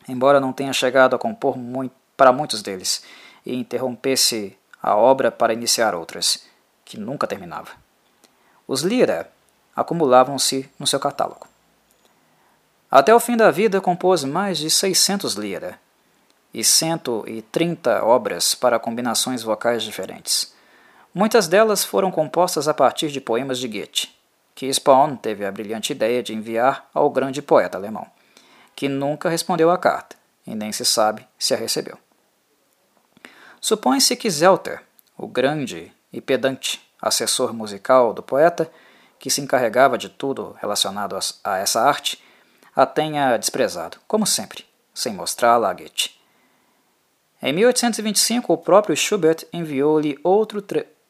Embora 0.09 0.39
não 0.39 0.53
tenha 0.53 0.73
chegado 0.73 1.17
a 1.17 1.19
compor 1.19 1.59
muito, 1.59 1.97
para 2.17 2.31
muitos 2.31 2.63
deles 2.63 3.03
e 3.45 3.57
interrompesse 3.57 4.57
a 4.81 4.95
obra 4.95 5.33
para 5.33 5.53
iniciar 5.53 5.97
outras, 5.97 6.47
que 6.85 6.97
nunca 6.97 7.27
terminava. 7.27 7.73
Os 8.69 8.83
Lira 8.83 9.32
acumulavam-se 9.75 10.69
no 10.79 10.87
seu 10.87 11.01
catálogo. 11.01 11.47
Até 12.91 13.15
o 13.15 13.21
fim 13.21 13.37
da 13.37 13.51
vida 13.51 13.81
compôs 13.81 14.23
mais 14.23 14.59
de 14.59 14.69
600 14.69 15.35
lira, 15.35 15.79
e 16.53 16.63
130 16.63 18.05
obras 18.05 18.55
para 18.55 18.79
combinações 18.79 19.43
vocais 19.43 19.83
diferentes. 19.83 20.53
Muitas 21.15 21.49
delas 21.49 21.85
foram 21.85 22.11
compostas 22.11 22.69
a 22.69 22.75
partir 22.75 23.11
de 23.11 23.21
poemas 23.21 23.59
de 23.59 23.69
Goethe, 23.69 24.15
que 24.55 24.73
Spawn 24.73 25.17
teve 25.17 25.45
a 25.45 25.53
brilhante 25.53 25.93
ideia 25.93 26.23
de 26.23 26.35
enviar 26.35 26.89
ao 26.93 27.09
grande 27.09 27.41
poeta 27.41 27.79
alemão, 27.79 28.07
que 28.77 28.89
nunca 28.89 29.29
respondeu 29.29 29.71
à 29.71 29.79
carta, 29.79 30.17
e 30.47 30.55
nem 30.55 30.73
se 30.73 30.85
sabe 30.85 31.27
se 31.39 31.55
a 31.55 31.57
recebeu. 31.57 31.99
Supõe-se 33.61 34.17
que 34.17 34.31
Zelter, 34.31 34.83
o 35.17 35.27
grande 35.27 35.93
e 36.13 36.21
pedante 36.21 36.83
assessor 37.01 37.55
musical 37.55 38.13
do 38.13 38.23
poeta, 38.23 38.71
que 39.23 39.31
se 39.31 39.41
encarregava 39.41 39.97
de 39.97 40.09
tudo 40.09 40.57
relacionado 40.61 41.17
a 41.45 41.57
essa 41.57 41.81
arte, 41.81 42.21
a 42.75 42.85
tenha 42.85 43.37
desprezado, 43.37 43.99
como 44.09 44.27
sempre, 44.27 44.67
sem 44.93 45.15
mostrá-la 45.15 45.71
a 45.71 45.73
Goethe. 45.73 46.21
Em 47.41 47.53
1825, 47.53 48.53
o 48.53 48.59
próprio 48.59 48.97
Schubert 48.97 49.47
enviou-lhe 49.53 50.19
outro 50.25 50.61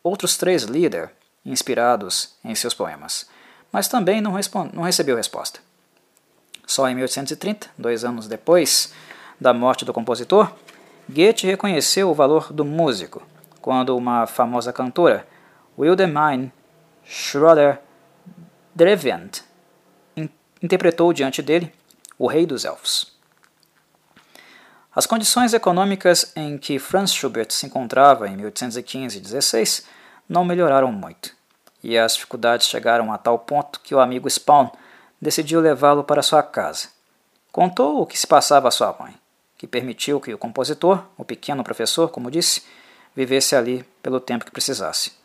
outros 0.02 0.36
três 0.36 0.64
Lieder 0.64 1.10
inspirados 1.42 2.34
em 2.44 2.54
seus 2.54 2.74
poemas, 2.74 3.30
mas 3.72 3.88
também 3.88 4.20
não, 4.20 4.34
não 4.74 4.82
recebeu 4.82 5.16
resposta. 5.16 5.60
Só 6.66 6.86
em 6.90 6.94
1830, 6.94 7.70
dois 7.78 8.04
anos 8.04 8.28
depois 8.28 8.92
da 9.40 9.54
morte 9.54 9.86
do 9.86 9.92
compositor, 9.94 10.52
Goethe 11.08 11.46
reconheceu 11.46 12.10
o 12.10 12.14
valor 12.14 12.52
do 12.52 12.62
músico 12.62 13.22
quando 13.62 13.96
uma 13.96 14.26
famosa 14.26 14.70
cantora, 14.70 15.26
Wilhelmine 15.78 16.52
Schroeder 17.06 17.80
Drevent, 18.74 19.40
interpretou 20.62 21.12
diante 21.12 21.42
dele 21.42 21.70
O 22.18 22.26
Rei 22.26 22.46
dos 22.46 22.64
Elfos. 22.64 23.12
As 24.94 25.04
condições 25.04 25.52
econômicas 25.52 26.32
em 26.34 26.56
que 26.56 26.78
Franz 26.78 27.12
Schubert 27.12 27.50
se 27.50 27.66
encontrava 27.66 28.28
em 28.28 28.36
1815 28.36 29.18
e 29.18 29.20
16 29.20 29.86
não 30.26 30.42
melhoraram 30.42 30.90
muito, 30.90 31.34
e 31.84 31.98
as 31.98 32.14
dificuldades 32.14 32.66
chegaram 32.66 33.12
a 33.12 33.18
tal 33.18 33.38
ponto 33.38 33.78
que 33.80 33.94
o 33.94 34.00
amigo 34.00 34.28
Spawn 34.28 34.70
decidiu 35.20 35.60
levá-lo 35.60 36.02
para 36.02 36.22
sua 36.22 36.42
casa. 36.42 36.88
Contou 37.50 38.00
o 38.00 38.06
que 38.06 38.18
se 38.18 38.26
passava 38.26 38.68
à 38.68 38.70
sua 38.70 38.96
mãe, 38.98 39.14
que 39.58 39.66
permitiu 39.66 40.18
que 40.18 40.32
o 40.32 40.38
compositor, 40.38 41.04
o 41.18 41.26
pequeno 41.26 41.62
professor, 41.62 42.08
como 42.08 42.30
disse, 42.30 42.62
vivesse 43.14 43.54
ali 43.54 43.84
pelo 44.02 44.18
tempo 44.18 44.46
que 44.46 44.50
precisasse. 44.50 45.21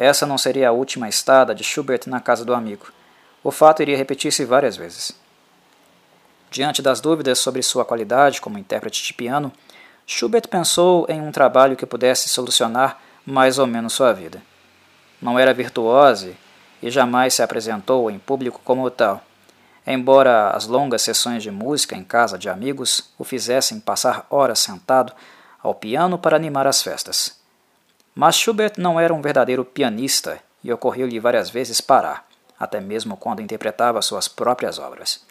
Essa 0.00 0.24
não 0.24 0.38
seria 0.38 0.70
a 0.70 0.72
última 0.72 1.10
estada 1.10 1.54
de 1.54 1.62
Schubert 1.62 2.04
na 2.06 2.20
casa 2.20 2.42
do 2.42 2.54
amigo. 2.54 2.86
O 3.44 3.50
fato 3.50 3.82
iria 3.82 3.98
repetir-se 3.98 4.46
várias 4.46 4.74
vezes. 4.74 5.12
Diante 6.50 6.80
das 6.80 7.02
dúvidas 7.02 7.38
sobre 7.38 7.62
sua 7.62 7.84
qualidade 7.84 8.40
como 8.40 8.56
intérprete 8.56 9.04
de 9.04 9.12
piano, 9.12 9.52
Schubert 10.06 10.48
pensou 10.48 11.04
em 11.06 11.20
um 11.20 11.30
trabalho 11.30 11.76
que 11.76 11.84
pudesse 11.84 12.30
solucionar 12.30 12.98
mais 13.26 13.58
ou 13.58 13.66
menos 13.66 13.92
sua 13.92 14.14
vida. 14.14 14.40
Não 15.20 15.38
era 15.38 15.52
virtuose 15.52 16.34
e 16.82 16.90
jamais 16.90 17.34
se 17.34 17.42
apresentou 17.42 18.10
em 18.10 18.18
público 18.18 18.62
como 18.64 18.88
tal, 18.88 19.22
embora 19.86 20.48
as 20.48 20.66
longas 20.66 21.02
sessões 21.02 21.42
de 21.42 21.50
música 21.50 21.94
em 21.94 22.04
casa 22.04 22.38
de 22.38 22.48
amigos 22.48 23.12
o 23.18 23.22
fizessem 23.22 23.78
passar 23.78 24.26
horas 24.30 24.60
sentado 24.60 25.12
ao 25.62 25.74
piano 25.74 26.16
para 26.18 26.36
animar 26.36 26.66
as 26.66 26.82
festas. 26.82 27.39
Mas 28.14 28.36
Schubert 28.36 28.74
não 28.76 28.98
era 28.98 29.14
um 29.14 29.22
verdadeiro 29.22 29.64
pianista 29.64 30.40
e 30.62 30.72
ocorreu-lhe 30.72 31.18
várias 31.20 31.48
vezes 31.48 31.80
parar, 31.80 32.28
até 32.58 32.80
mesmo 32.80 33.16
quando 33.16 33.40
interpretava 33.40 34.02
suas 34.02 34.28
próprias 34.28 34.78
obras. 34.78 35.24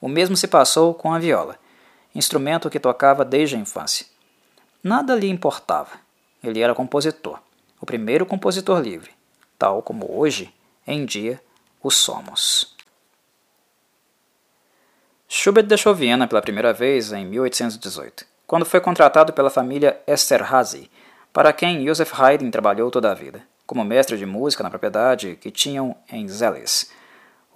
O 0.00 0.08
mesmo 0.08 0.36
se 0.36 0.46
passou 0.46 0.94
com 0.94 1.12
a 1.12 1.18
viola, 1.18 1.58
instrumento 2.14 2.70
que 2.70 2.78
tocava 2.78 3.24
desde 3.24 3.56
a 3.56 3.58
infância. 3.58 4.06
Nada 4.82 5.14
lhe 5.14 5.28
importava. 5.28 5.90
Ele 6.42 6.60
era 6.60 6.74
compositor, 6.74 7.40
o 7.80 7.86
primeiro 7.86 8.24
compositor 8.24 8.80
livre, 8.80 9.10
tal 9.58 9.82
como 9.82 10.06
hoje, 10.16 10.54
em 10.86 11.04
dia, 11.04 11.42
o 11.82 11.90
somos. 11.90 12.76
Schubert 15.28 15.66
deixou 15.66 15.94
Viena 15.94 16.26
pela 16.26 16.40
primeira 16.40 16.72
vez 16.72 17.12
em 17.12 17.26
1818, 17.26 18.24
quando 18.46 18.64
foi 18.64 18.80
contratado 18.80 19.32
pela 19.32 19.50
família 19.50 20.00
Esterhazy, 20.06 20.90
para 21.32 21.52
quem 21.52 21.86
Joseph 21.86 22.12
Haydn 22.18 22.50
trabalhou 22.50 22.90
toda 22.90 23.10
a 23.10 23.14
vida, 23.14 23.42
como 23.66 23.84
mestre 23.84 24.16
de 24.16 24.26
música 24.26 24.62
na 24.62 24.70
propriedade 24.70 25.36
que 25.40 25.50
tinham 25.50 25.96
em 26.10 26.26
Zelles, 26.28 26.90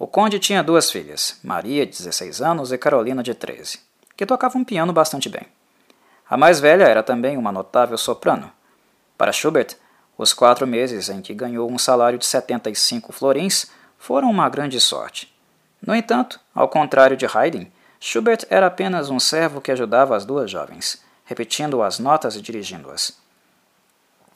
o 0.03 0.07
conde 0.07 0.39
tinha 0.39 0.63
duas 0.63 0.91
filhas, 0.91 1.39
Maria, 1.43 1.85
de 1.85 1.91
16 1.93 2.41
anos, 2.41 2.71
e 2.71 2.77
Carolina, 2.77 3.23
de 3.23 3.33
13, 3.33 3.79
que 4.17 4.25
tocavam 4.25 4.63
piano 4.63 4.91
bastante 4.91 5.29
bem. 5.29 5.47
A 6.27 6.35
mais 6.35 6.59
velha 6.59 6.83
era 6.83 7.03
também 7.03 7.37
uma 7.37 7.51
notável 7.51 7.97
soprano. 7.97 8.51
Para 9.17 9.31
Schubert, 9.31 9.77
Os 10.17 10.33
quatro 10.33 10.67
meses 10.67 11.09
em 11.09 11.21
que 11.21 11.33
ganhou 11.33 11.71
um 11.71 11.77
salário 11.77 12.19
de 12.19 12.25
75 12.25 13.13
florins 13.13 13.71
foram 13.97 14.29
uma 14.29 14.49
grande 14.49 14.79
sorte. 14.79 15.33
No 15.81 15.95
entanto, 15.95 16.39
ao 16.53 16.67
contrário 16.67 17.15
de 17.15 17.25
Haydn, 17.25 17.71
Schubert 17.99 18.45
era 18.49 18.67
apenas 18.67 19.09
um 19.09 19.19
servo 19.19 19.61
que 19.61 19.71
ajudava 19.71 20.15
as 20.15 20.25
duas 20.25 20.51
jovens, 20.51 21.01
repetindo 21.23 21.81
as 21.81 21.97
notas 21.97 22.35
e 22.35 22.41
dirigindo-as. 22.41 23.17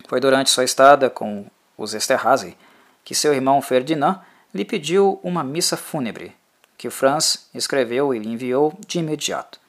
Foi 0.08 0.22
durante 0.22 0.50
sua 0.50 0.64
estada 0.64 1.10
com 1.10 1.46
os 1.78 1.94
Esterhazy 1.94 2.58
que 3.04 3.14
seu 3.14 3.34
irmão 3.34 3.62
Ferdinand 3.62 4.22
lhe 4.54 4.66
pediu 4.66 5.20
uma 5.22 5.44
missa 5.44 5.78
fúnebre, 5.78 6.36
que 6.78 6.90
Franz 6.90 7.50
escreveu 7.54 8.14
e 8.14 8.20
lhe 8.20 8.30
enviou 8.30 8.78
de 8.88 9.00
imediato. 9.00 9.60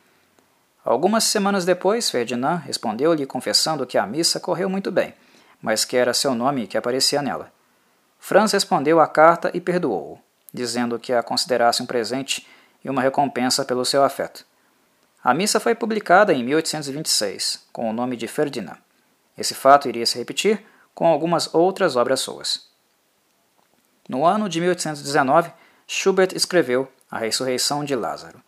Algumas 0.85 1.25
semanas 1.25 1.65
depois, 1.65 2.09
Ferdinand 2.09 2.57
respondeu-lhe 2.57 3.27
confessando 3.27 3.87
que 3.87 3.99
a 3.99 4.07
missa 4.07 4.41
correu 4.41 4.71
muito 4.71 4.91
bem, 4.91 5.13
mas 5.61 5.85
que 5.85 5.97
era 5.97 6.15
seu 6.15 6.35
nome 6.35 6.67
que 6.67 6.79
aparecia 6.79 7.21
nela. 7.21 7.53
Franz 8.19 8.53
respondeu 8.53 9.01
à 9.01 9.07
carta 9.07 9.51
e 9.53 9.61
perdoou-o, 9.61 10.19
dizendo 10.55 10.99
que 10.99 11.13
a 11.13 11.23
considerasse 11.23 11.83
um 11.83 11.87
presente 11.87 12.47
e 12.85 12.89
uma 12.89 13.03
recompensa 13.03 13.65
pelo 13.65 13.85
seu 13.85 14.05
afeto. 14.05 14.47
A 15.23 15.35
missa 15.35 15.59
foi 15.59 15.75
publicada 15.75 16.33
em 16.33 16.45
1826, 16.45 17.67
com 17.73 17.91
o 17.91 17.93
nome 17.93 18.17
de 18.17 18.29
Ferdinand. 18.29 18.79
Esse 19.39 19.55
fato 19.55 19.89
iria 19.89 20.05
se 20.05 20.19
repetir 20.19 20.67
com 20.95 21.07
algumas 21.07 21.55
outras 21.55 21.95
obras 21.95 22.19
suas. 22.21 22.69
No 24.09 24.27
ano 24.27 24.49
de 24.49 24.61
1819, 24.61 25.53
Schubert 25.87 26.35
escreveu 26.35 26.91
A 27.09 27.19
Ressurreição 27.19 27.85
de 27.85 27.95
Lázaro. 27.95 28.43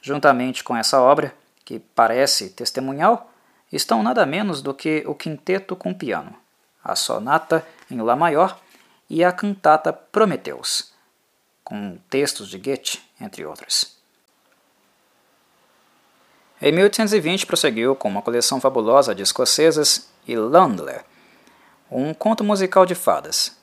Juntamente 0.00 0.64
com 0.64 0.74
essa 0.74 1.00
obra, 1.00 1.34
que 1.64 1.78
parece 1.78 2.48
testemunhal, 2.48 3.30
estão 3.70 4.02
nada 4.02 4.24
menos 4.24 4.62
do 4.62 4.72
que 4.72 5.04
o 5.06 5.14
quinteto 5.14 5.76
com 5.76 5.92
piano, 5.92 6.34
a 6.82 6.96
sonata 6.96 7.66
em 7.90 8.00
Lá 8.00 8.16
maior 8.16 8.58
e 9.10 9.22
a 9.22 9.30
cantata 9.30 9.92
Prometeus, 9.92 10.92
com 11.62 11.98
textos 12.08 12.48
de 12.48 12.58
Goethe, 12.58 13.02
entre 13.20 13.44
outros. 13.44 13.99
Em 16.62 16.72
1820 16.72 17.46
prosseguiu 17.46 17.96
com 17.96 18.06
uma 18.06 18.20
coleção 18.20 18.60
fabulosa 18.60 19.14
de 19.14 19.22
escocesas 19.22 20.10
e 20.28 20.36
Landler, 20.36 21.06
um 21.90 22.12
conto 22.12 22.44
musical 22.44 22.84
de 22.84 22.94
fadas, 22.94 23.56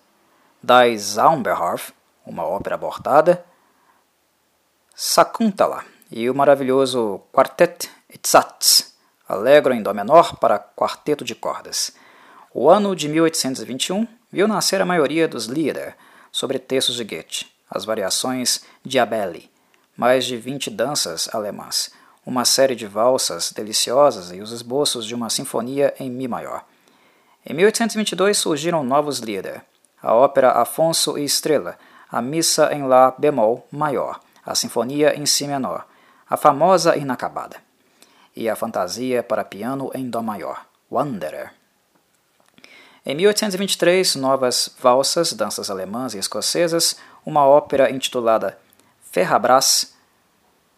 Das 0.63 1.01
Zauberharf, 1.01 1.94
uma 2.25 2.44
ópera 2.44 2.74
abortada, 2.74 3.46
Sakuntala 4.96 5.86
e 6.10 6.27
o 6.27 6.34
maravilhoso 6.34 7.22
Quartet 7.32 7.88
Etzatz, 8.12 8.96
Allegro 9.30 9.75
em 9.75 9.84
Dó 9.84 9.94
menor 9.94 10.38
para 10.38 10.58
quarteto 10.58 11.24
de 11.24 11.36
cordas. 11.36 11.96
O 12.51 12.68
ano 12.68 12.96
de 12.96 13.08
1821 13.08 14.08
viu 14.32 14.48
nascer 14.48 14.82
a 14.82 14.86
maioria 14.86 15.27
dos 15.27 15.46
Lieder, 15.46 15.96
sobre 16.32 16.58
textos 16.58 16.96
de 16.96 17.04
Goethe, 17.04 17.46
as 17.70 17.86
variações 17.86 18.63
Diabelli, 18.84 19.51
mais 19.96 20.25
de 20.25 20.36
20 20.36 20.72
danças 20.72 21.30
alemãs, 21.32 21.92
uma 22.28 22.44
série 22.44 22.76
de 22.76 22.86
valsas 22.86 23.54
deliciosas 23.54 24.34
e 24.34 24.42
os 24.42 24.52
esboços 24.52 25.06
de 25.06 25.16
uma 25.16 25.30
sinfonia 25.30 25.94
em 25.98 26.12
Mi 26.12 26.28
maior. 26.28 26.66
Em 27.46 27.54
1822 27.54 28.38
surgiram 28.38 28.84
novos 28.84 29.20
Lieder, 29.20 29.62
a 30.04 30.14
ópera 30.14 30.52
Afonso 30.52 31.18
e 31.18 31.24
Estrela, 31.24 31.78
a 32.12 32.22
missa 32.22 32.74
em 32.74 32.84
Lá 32.84 33.16
bemol 33.18 33.66
maior, 33.72 34.20
a 34.46 34.54
sinfonia 34.54 35.18
em 35.18 35.26
Si 35.26 35.48
menor, 35.48 35.88
a 36.30 36.36
famosa 36.36 36.98
Inacabada 36.98 37.56
e 38.36 38.50
a 38.50 38.58
Fantasia 38.58 39.24
para 39.24 39.46
piano 39.46 39.90
em 39.96 40.10
Dó 40.10 40.22
maior, 40.22 40.66
Wanderer. 40.92 41.54
Em 43.06 43.16
1823, 43.16 44.18
novas 44.18 44.76
valsas, 44.82 45.32
danças 45.32 45.72
alemãs 45.72 46.14
e 46.14 46.18
escocesas, 46.18 46.98
uma 47.26 47.48
ópera 47.48 47.90
intitulada 47.90 48.60
Ferrabras, 49.00 49.97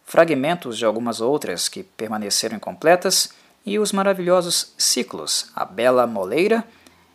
fragmentos 0.10 0.76
de 0.76 0.86
algumas 0.86 1.22
outras 1.22 1.70
que 1.70 1.84
permaneceram 1.84 2.56
incompletas 2.56 3.30
e 3.64 3.78
os 3.78 3.92
maravilhosos 3.92 4.74
ciclos 4.76 5.52
A 5.56 5.64
Bela 5.64 6.08
Moleira 6.08 6.64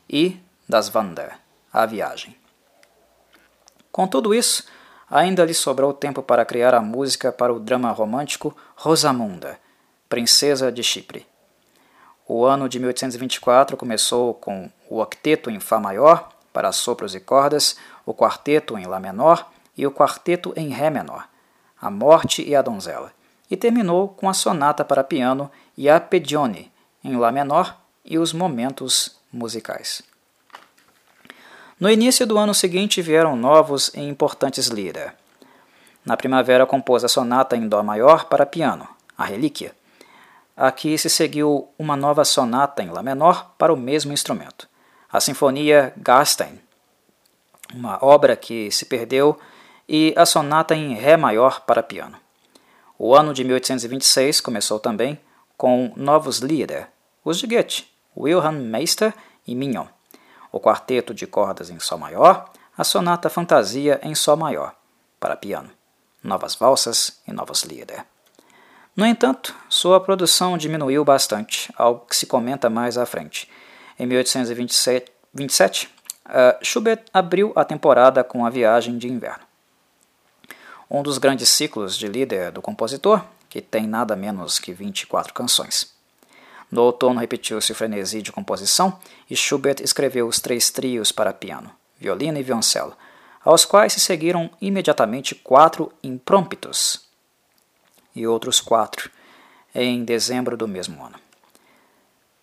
e 0.09 0.39
Das 0.69 0.95
Wander, 0.95 1.37
A 1.73 1.85
Viagem. 1.87 2.37
Com 3.91 4.07
tudo 4.07 4.33
isso, 4.33 4.63
ainda 5.11 5.45
lhe 5.45 5.53
sobrou 5.53 5.93
tempo 5.93 6.23
para 6.23 6.45
criar 6.45 6.73
a 6.73 6.81
música 6.81 7.33
para 7.33 7.53
o 7.53 7.59
drama 7.59 7.91
romântico 7.91 8.57
Rosamunda, 8.77 9.59
princesa 10.09 10.71
de 10.71 10.85
Chipre. 10.85 11.27
O 12.29 12.45
ano 12.45 12.69
de 12.69 12.79
1824 12.79 13.77
começou 13.77 14.35
com 14.35 14.71
o 14.89 15.01
octeto 15.01 15.51
em 15.51 15.59
Fá 15.59 15.81
maior, 15.81 16.29
para 16.53 16.71
sopros 16.71 17.13
e 17.17 17.19
cordas, 17.19 17.77
o 18.07 18.15
quarteto 18.15 18.79
em 18.79 18.87
Lá 18.87 19.01
menor 19.01 19.51
e 19.77 19.85
o 19.85 19.91
quarteto 19.91 20.53
em 20.55 20.69
Ré 20.69 20.91
menor, 20.91 21.29
a 21.85 21.91
morte 21.91 22.43
e 22.43 22.57
a 22.57 22.63
donzela, 22.63 23.13
e 23.51 23.57
terminou 23.57 24.09
com 24.09 24.27
a 24.29 24.33
sonata 24.33 24.83
para 24.85 25.05
piano 25.05 25.51
e 25.77 25.89
a 25.89 26.01
pedione 26.01 26.73
em 27.03 27.17
Lá 27.17 27.31
menor 27.31 27.77
e 28.03 28.19
os 28.19 28.33
momentos 28.33 29.19
musicais. 29.31 30.03
No 31.79 31.91
início 31.91 32.27
do 32.27 32.39
ano 32.39 32.55
seguinte 32.55 33.03
vieram 33.03 33.37
novos 33.37 33.91
e 33.95 34.01
importantes 34.01 34.69
lira. 34.69 35.15
Na 36.07 36.17
primavera 36.17 36.65
compôs 36.65 37.05
a 37.05 37.09
sonata 37.09 37.55
em 37.55 37.69
Dó 37.69 37.83
maior 37.83 38.25
para 38.25 38.47
piano, 38.47 38.89
a 39.19 39.27
Relíquia, 39.27 39.75
Aqui 40.57 40.97
se 40.97 41.11
seguiu 41.11 41.69
uma 41.77 41.97
nova 41.97 42.25
sonata 42.25 42.81
em 42.81 42.89
Lá 42.89 43.03
menor 43.03 43.55
para 43.59 43.75
o 43.75 43.77
mesmo 43.77 44.13
instrumento, 44.13 44.69
a 45.11 45.19
Sinfonia 45.19 45.93
Gastein, 45.97 46.61
uma 47.75 47.99
obra 48.01 48.37
que 48.37 48.71
se 48.71 48.85
perdeu, 48.85 49.37
e 49.89 50.15
a 50.17 50.25
sonata 50.25 50.75
em 50.75 50.95
Ré 50.95 51.17
maior 51.17 51.61
para 51.61 51.83
piano. 51.83 52.17
O 52.99 53.15
ano 53.15 53.35
de 53.35 53.45
1826 53.45 54.41
começou 54.41 54.79
também 54.79 55.21
com 55.57 55.93
novos 55.97 56.39
Lieder, 56.39 56.89
os 57.25 57.39
de 57.39 57.47
Goethe, 57.47 57.87
Wilhelm 58.17 58.61
Meister 58.61 59.15
e 59.47 59.55
Mignon, 59.55 59.87
o 60.51 60.61
quarteto 60.61 61.13
de 61.13 61.27
cordas 61.27 61.71
em 61.71 61.79
Sol 61.81 61.99
maior, 61.99 62.51
a 62.77 62.85
sonata 62.85 63.29
Fantasia 63.29 64.01
em 64.03 64.15
Sol 64.15 64.37
maior, 64.37 64.75
para 65.19 65.37
piano, 65.37 65.71
novas 66.23 66.55
valsas 66.55 67.21
e 67.27 67.33
novos 67.33 67.63
Lieder. 67.63 68.05
No 68.97 69.05
entanto, 69.05 69.55
sua 69.69 70.01
produção 70.01 70.57
diminuiu 70.57 71.05
bastante, 71.05 71.73
algo 71.77 72.07
que 72.07 72.15
se 72.15 72.27
comenta 72.27 72.71
mais 72.71 72.97
à 72.97 73.05
frente. 73.05 73.51
Em 73.99 74.07
1827, 74.07 75.89
uh, 76.27 76.65
Schubert 76.65 77.05
abriu 77.13 77.53
a 77.57 77.65
temporada 77.65 78.23
com 78.23 78.47
a 78.47 78.51
Viagem 78.51 78.97
de 78.97 79.09
Inverno. 79.09 79.44
Um 80.91 81.03
dos 81.03 81.19
grandes 81.19 81.49
ciclos 81.49 81.97
de 81.97 82.07
líder 82.07 82.51
do 82.53 82.63
compositor, 82.63 83.25
que 83.49 83.61
tem 83.61 83.87
nada 83.87 84.15
menos 84.15 84.59
que 84.59 84.73
24 84.73 85.33
canções. 85.33 85.93
No 86.71 86.83
outono 86.83 87.21
repetiu-se 87.21 87.73
o 87.73 87.75
frenesi 87.75 88.21
de 88.21 88.33
composição 88.33 88.99
e 89.31 89.37
Schubert 89.37 89.81
escreveu 89.81 90.27
os 90.27 90.41
três 90.41 90.71
trios 90.71 91.13
para 91.13 91.33
piano, 91.33 91.71
violino 91.99 92.39
e 92.39 92.43
violoncelo, 92.43 92.97
aos 93.45 93.65
quais 93.65 93.93
se 93.93 94.01
seguiram 94.01 94.51
imediatamente 94.61 95.35
quatro 95.35 95.93
impromptus, 96.03 97.05
e 98.15 98.27
outros 98.27 98.61
quatro 98.61 99.11
em 99.75 100.05
dezembro 100.05 100.57
do 100.57 100.69
mesmo 100.69 101.05
ano. 101.05 101.17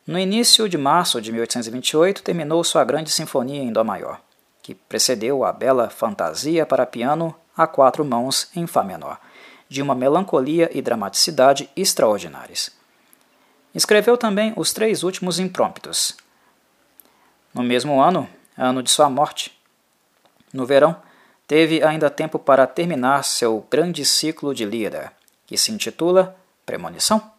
No 0.06 0.20
início 0.20 0.68
de 0.68 0.78
março 0.78 1.22
de 1.22 1.32
1828, 1.32 2.24
terminou 2.24 2.64
sua 2.64 2.84
grande 2.84 3.12
sinfonia 3.12 3.62
em 3.62 3.72
Dó 3.72 3.84
maior, 3.84 4.20
que 4.62 4.76
precedeu 4.76 5.44
a 5.44 5.54
bela 5.54 5.90
Fantasia 5.90 6.66
para 6.66 6.86
piano 6.86 7.36
a 7.56 7.68
quatro 7.68 8.04
mãos 8.04 8.50
em 8.56 8.66
Fá 8.68 8.84
menor, 8.84 9.20
de 9.68 9.82
uma 9.82 9.96
melancolia 9.96 10.70
e 10.74 10.82
dramaticidade 10.82 11.70
extraordinárias. 11.76 12.72
Escreveu 13.74 14.18
também 14.18 14.54
os 14.58 14.74
três 14.74 15.04
últimos 15.04 15.40
impromptus. 15.40 16.16
No 17.54 17.64
mesmo 17.64 18.02
ano, 18.02 18.28
ano 18.58 18.84
de 18.84 18.92
sua 18.92 19.10
morte, 19.10 19.58
no 20.54 20.66
verão, 20.66 21.02
teve 21.48 21.84
ainda 21.84 22.10
tempo 22.10 22.38
para 22.38 22.68
terminar 22.68 23.24
seu 23.24 23.66
grande 23.70 24.06
ciclo 24.06 24.54
de 24.54 24.66
Lieder, 24.66 25.12
que 25.46 25.58
se 25.58 25.72
intitula 25.72 26.36
Premonição 26.66 27.32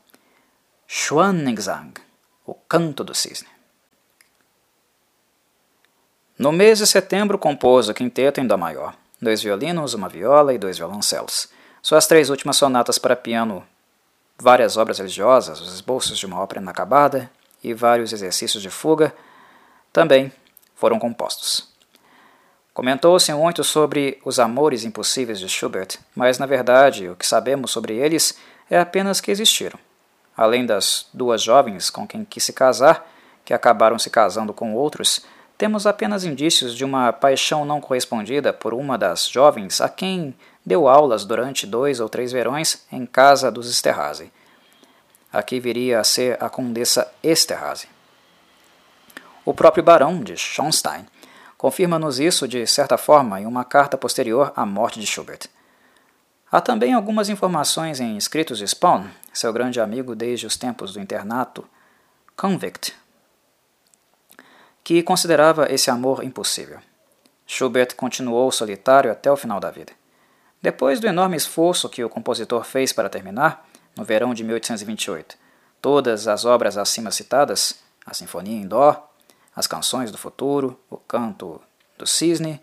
Xuanzang, 0.87 1.95
o 2.45 2.55
Canto 2.55 3.03
do 3.03 3.15
Cisne. 3.15 3.49
No 6.39 6.53
mês 6.53 6.79
de 6.79 6.87
setembro 6.87 7.39
compôs 7.39 7.89
o 7.89 7.95
quinteto 7.95 8.41
em 8.41 8.47
Dó 8.47 8.57
maior, 8.57 8.95
dois 9.23 9.41
violinos, 9.41 9.95
uma 9.95 10.09
viola 10.09 10.53
e 10.53 10.59
dois 10.59 10.77
violoncelos. 10.77 11.49
Suas 11.81 12.09
três 12.09 12.29
últimas 12.29 12.57
sonatas 12.57 12.99
para 12.99 13.15
piano, 13.15 13.65
várias 14.37 14.77
obras 14.77 14.99
religiosas, 14.99 15.61
os 15.61 15.73
esboços 15.73 16.19
de 16.19 16.27
uma 16.27 16.41
ópera 16.41 16.61
inacabada 16.61 17.31
e 17.63 17.73
vários 17.73 18.13
exercícios 18.13 18.61
de 18.61 18.69
fuga 18.69 19.15
também 19.93 20.33
foram 20.75 20.99
compostos. 20.99 21.71
Comentou-se 22.75 23.33
muito 23.35 23.63
sobre 23.63 24.21
os 24.25 24.41
amores 24.41 24.85
impossíveis 24.85 25.39
de 25.39 25.49
Schubert, 25.49 25.99
mas 26.17 26.39
na 26.39 26.47
verdade 26.47 27.09
o 27.09 27.15
que 27.15 27.27
sabemos 27.27 27.71
sobre 27.71 27.95
eles 27.95 28.37
é 28.69 28.79
apenas 28.79 29.21
que 29.21 29.31
existiram. 29.31 29.79
Além 30.37 30.67
das 30.67 31.07
duas 31.13 31.43
jovens 31.43 31.91
com 31.91 32.09
quem 32.09 32.25
quis 32.25 32.43
se 32.43 32.53
casar, 32.53 33.07
que 33.45 33.53
acabaram 33.53 33.99
se 33.99 34.09
casando 34.09 34.53
com 34.53 34.75
outros, 34.75 35.25
temos 35.63 35.87
apenas 35.87 36.25
indícios 36.25 36.75
de 36.75 36.85
uma 36.85 37.13
paixão 37.13 37.65
não 37.65 37.81
correspondida 37.81 38.53
por 38.53 38.75
uma 38.75 38.99
das 38.99 39.29
jovens 39.29 39.81
a 39.81 39.89
quem 39.89 40.35
deu 40.67 40.89
aulas 40.89 41.25
durante 41.25 41.69
dois 41.69 42.01
ou 42.01 42.09
três 42.09 42.33
verões 42.33 42.85
em 42.91 43.07
casa 43.07 43.49
dos 43.49 43.71
Esterhazy. 43.71 44.33
Aqui 45.33 45.61
viria 45.61 46.01
a 46.01 46.05
ser 46.05 46.37
a 46.43 46.51
condessa 46.51 47.07
Esterhazy. 47.23 47.87
O 49.45 49.55
próprio 49.55 49.85
barão 49.85 50.21
de 50.21 50.37
Schonstein 50.37 51.07
confirma-nos 51.57 52.19
isso 52.19 52.49
de 52.49 52.67
certa 52.67 52.99
forma 52.99 53.41
em 53.41 53.47
uma 53.47 53.65
carta 53.65 53.97
posterior 53.97 54.53
à 54.57 54.67
morte 54.67 54.99
de 54.99 55.07
Schubert. 55.07 55.43
Há 56.51 56.61
também 56.61 56.93
algumas 56.93 57.29
informações 57.29 58.01
em 58.01 58.17
escritos 58.17 58.59
de 58.59 58.67
Spawn, 58.67 59.05
seu 59.33 59.53
grande 59.53 59.81
amigo 59.81 60.17
desde 60.17 60.45
os 60.45 60.57
tempos 60.57 60.93
do 60.93 60.99
internato, 60.99 61.65
Convict, 62.37 62.97
que 64.85 65.03
considerava 65.03 65.73
esse 65.73 65.91
amor 65.91 66.25
impossível. 66.25 66.79
Schubert 67.47 67.95
continuou 67.95 68.51
solitário 68.51 69.11
até 69.11 69.31
o 69.31 69.37
final 69.37 69.61
da 69.61 69.71
vida. 69.71 69.93
Depois 70.61 71.01
do 71.01 71.07
enorme 71.07 71.37
esforço 71.37 71.89
que 71.89 72.05
o 72.05 72.09
compositor 72.09 72.65
fez 72.65 72.93
para 72.93 73.09
terminar, 73.09 73.67
no 73.97 74.05
verão 74.05 74.33
de 74.33 74.43
1828, 74.45 75.37
todas 75.81 76.27
as 76.29 76.45
obras 76.45 76.79
acima 76.79 77.11
citadas, 77.11 77.75
a 78.07 78.15
Sinfonia 78.15 78.57
em 78.57 78.67
Dó, 78.67 79.11
as 79.55 79.67
Canções 79.67 80.11
do 80.11 80.19
Futuro, 80.19 80.79
o 80.89 80.97
Canto 80.97 81.61
do 81.99 82.07
Cisne, 82.07 82.61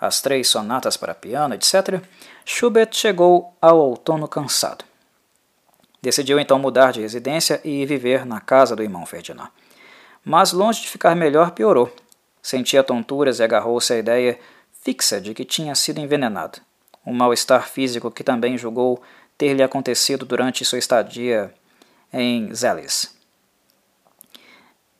as 0.00 0.20
três 0.20 0.48
sonatas 0.48 0.96
para 0.96 1.14
piano, 1.14 1.54
etc., 1.54 2.00
Schubert 2.44 2.90
chegou 2.92 3.56
ao 3.60 3.78
outono 3.78 4.28
cansado. 4.28 4.84
Decidiu 6.00 6.38
então 6.38 6.58
mudar 6.58 6.92
de 6.92 7.00
residência 7.00 7.60
e 7.64 7.84
viver 7.84 8.24
na 8.24 8.40
casa 8.40 8.76
do 8.76 8.82
irmão 8.82 9.04
Ferdinand 9.04 9.50
mas 10.28 10.52
longe 10.52 10.82
de 10.82 10.90
ficar 10.90 11.16
melhor, 11.16 11.52
piorou. 11.52 11.90
Sentia 12.42 12.84
tonturas 12.84 13.38
e 13.38 13.42
agarrou-se 13.42 13.90
à 13.90 13.96
ideia 13.96 14.38
fixa 14.82 15.18
de 15.18 15.32
que 15.32 15.42
tinha 15.42 15.74
sido 15.74 16.00
envenenado. 16.00 16.60
Um 17.04 17.14
mal-estar 17.14 17.66
físico 17.66 18.10
que 18.10 18.22
também 18.22 18.58
julgou 18.58 19.02
ter 19.38 19.54
lhe 19.54 19.62
acontecido 19.62 20.26
durante 20.26 20.66
sua 20.66 20.78
estadia 20.78 21.50
em 22.12 22.54
Zelis. 22.54 23.16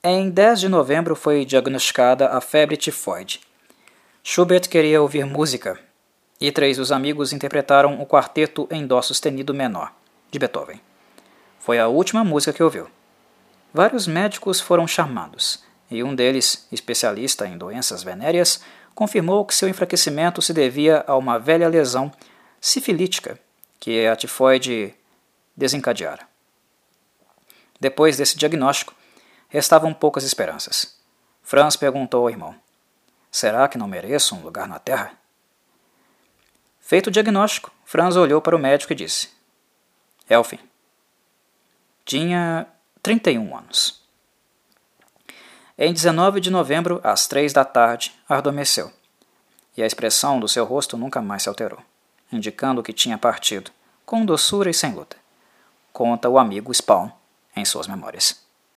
Em 0.02 0.30
10 0.30 0.60
de 0.60 0.68
novembro 0.70 1.14
foi 1.14 1.44
diagnosticada 1.44 2.30
a 2.30 2.40
febre 2.40 2.78
tifoide. 2.78 3.42
Schubert 4.24 4.66
queria 4.66 5.02
ouvir 5.02 5.26
música 5.26 5.78
e 6.40 6.50
três 6.50 6.78
dos 6.78 6.90
amigos 6.90 7.34
interpretaram 7.34 8.00
o 8.00 8.06
quarteto 8.06 8.66
em 8.70 8.86
dó 8.86 9.02
sustenido 9.02 9.52
menor, 9.52 9.92
de 10.30 10.38
Beethoven. 10.38 10.80
Foi 11.58 11.78
a 11.78 11.86
última 11.86 12.24
música 12.24 12.54
que 12.54 12.62
ouviu. 12.62 12.88
Vários 13.72 14.06
médicos 14.06 14.60
foram 14.60 14.86
chamados, 14.86 15.62
e 15.90 16.02
um 16.02 16.14
deles, 16.14 16.66
especialista 16.72 17.46
em 17.46 17.58
doenças 17.58 18.02
venéreas, 18.02 18.60
confirmou 18.94 19.44
que 19.44 19.54
seu 19.54 19.68
enfraquecimento 19.68 20.42
se 20.42 20.52
devia 20.52 21.04
a 21.06 21.16
uma 21.16 21.38
velha 21.38 21.68
lesão 21.68 22.10
sifilítica 22.60 23.38
que 23.78 24.06
a 24.06 24.16
tifoide 24.16 24.94
desencadeara. 25.56 26.26
Depois 27.80 28.16
desse 28.16 28.36
diagnóstico, 28.36 28.94
restavam 29.48 29.94
poucas 29.94 30.24
esperanças. 30.24 30.98
Franz 31.42 31.76
perguntou 31.76 32.22
ao 32.22 32.30
irmão: 32.30 32.54
Será 33.30 33.68
que 33.68 33.78
não 33.78 33.86
mereço 33.86 34.34
um 34.34 34.42
lugar 34.42 34.66
na 34.66 34.78
Terra? 34.78 35.12
Feito 36.80 37.08
o 37.08 37.10
diagnóstico, 37.10 37.70
Franz 37.84 38.16
olhou 38.16 38.40
para 38.40 38.56
o 38.56 38.58
médico 38.58 38.92
e 38.92 38.96
disse: 38.96 39.28
É 40.28 40.38
o 40.38 40.44
fim. 40.44 40.58
Tinha 42.04 42.66
31 43.02 43.56
anos. 43.56 44.02
Em 45.76 45.92
19 45.92 46.40
de 46.40 46.50
novembro, 46.50 47.00
às 47.04 47.26
três 47.26 47.52
da 47.52 47.64
tarde, 47.64 48.12
adormeceu, 48.28 48.92
e 49.76 49.82
a 49.82 49.86
expressão 49.86 50.40
do 50.40 50.48
seu 50.48 50.64
rosto 50.64 50.96
nunca 50.96 51.22
mais 51.22 51.44
se 51.44 51.48
alterou, 51.48 51.78
indicando 52.32 52.82
que 52.82 52.92
tinha 52.92 53.16
partido, 53.16 53.70
com 54.04 54.24
doçura 54.24 54.70
e 54.70 54.74
sem 54.74 54.92
luta. 54.92 55.16
Conta 55.92 56.28
o 56.28 56.38
amigo 56.38 56.74
Spawn 56.74 57.10
em 57.54 57.64
suas 57.64 57.86
memórias. 57.86 58.47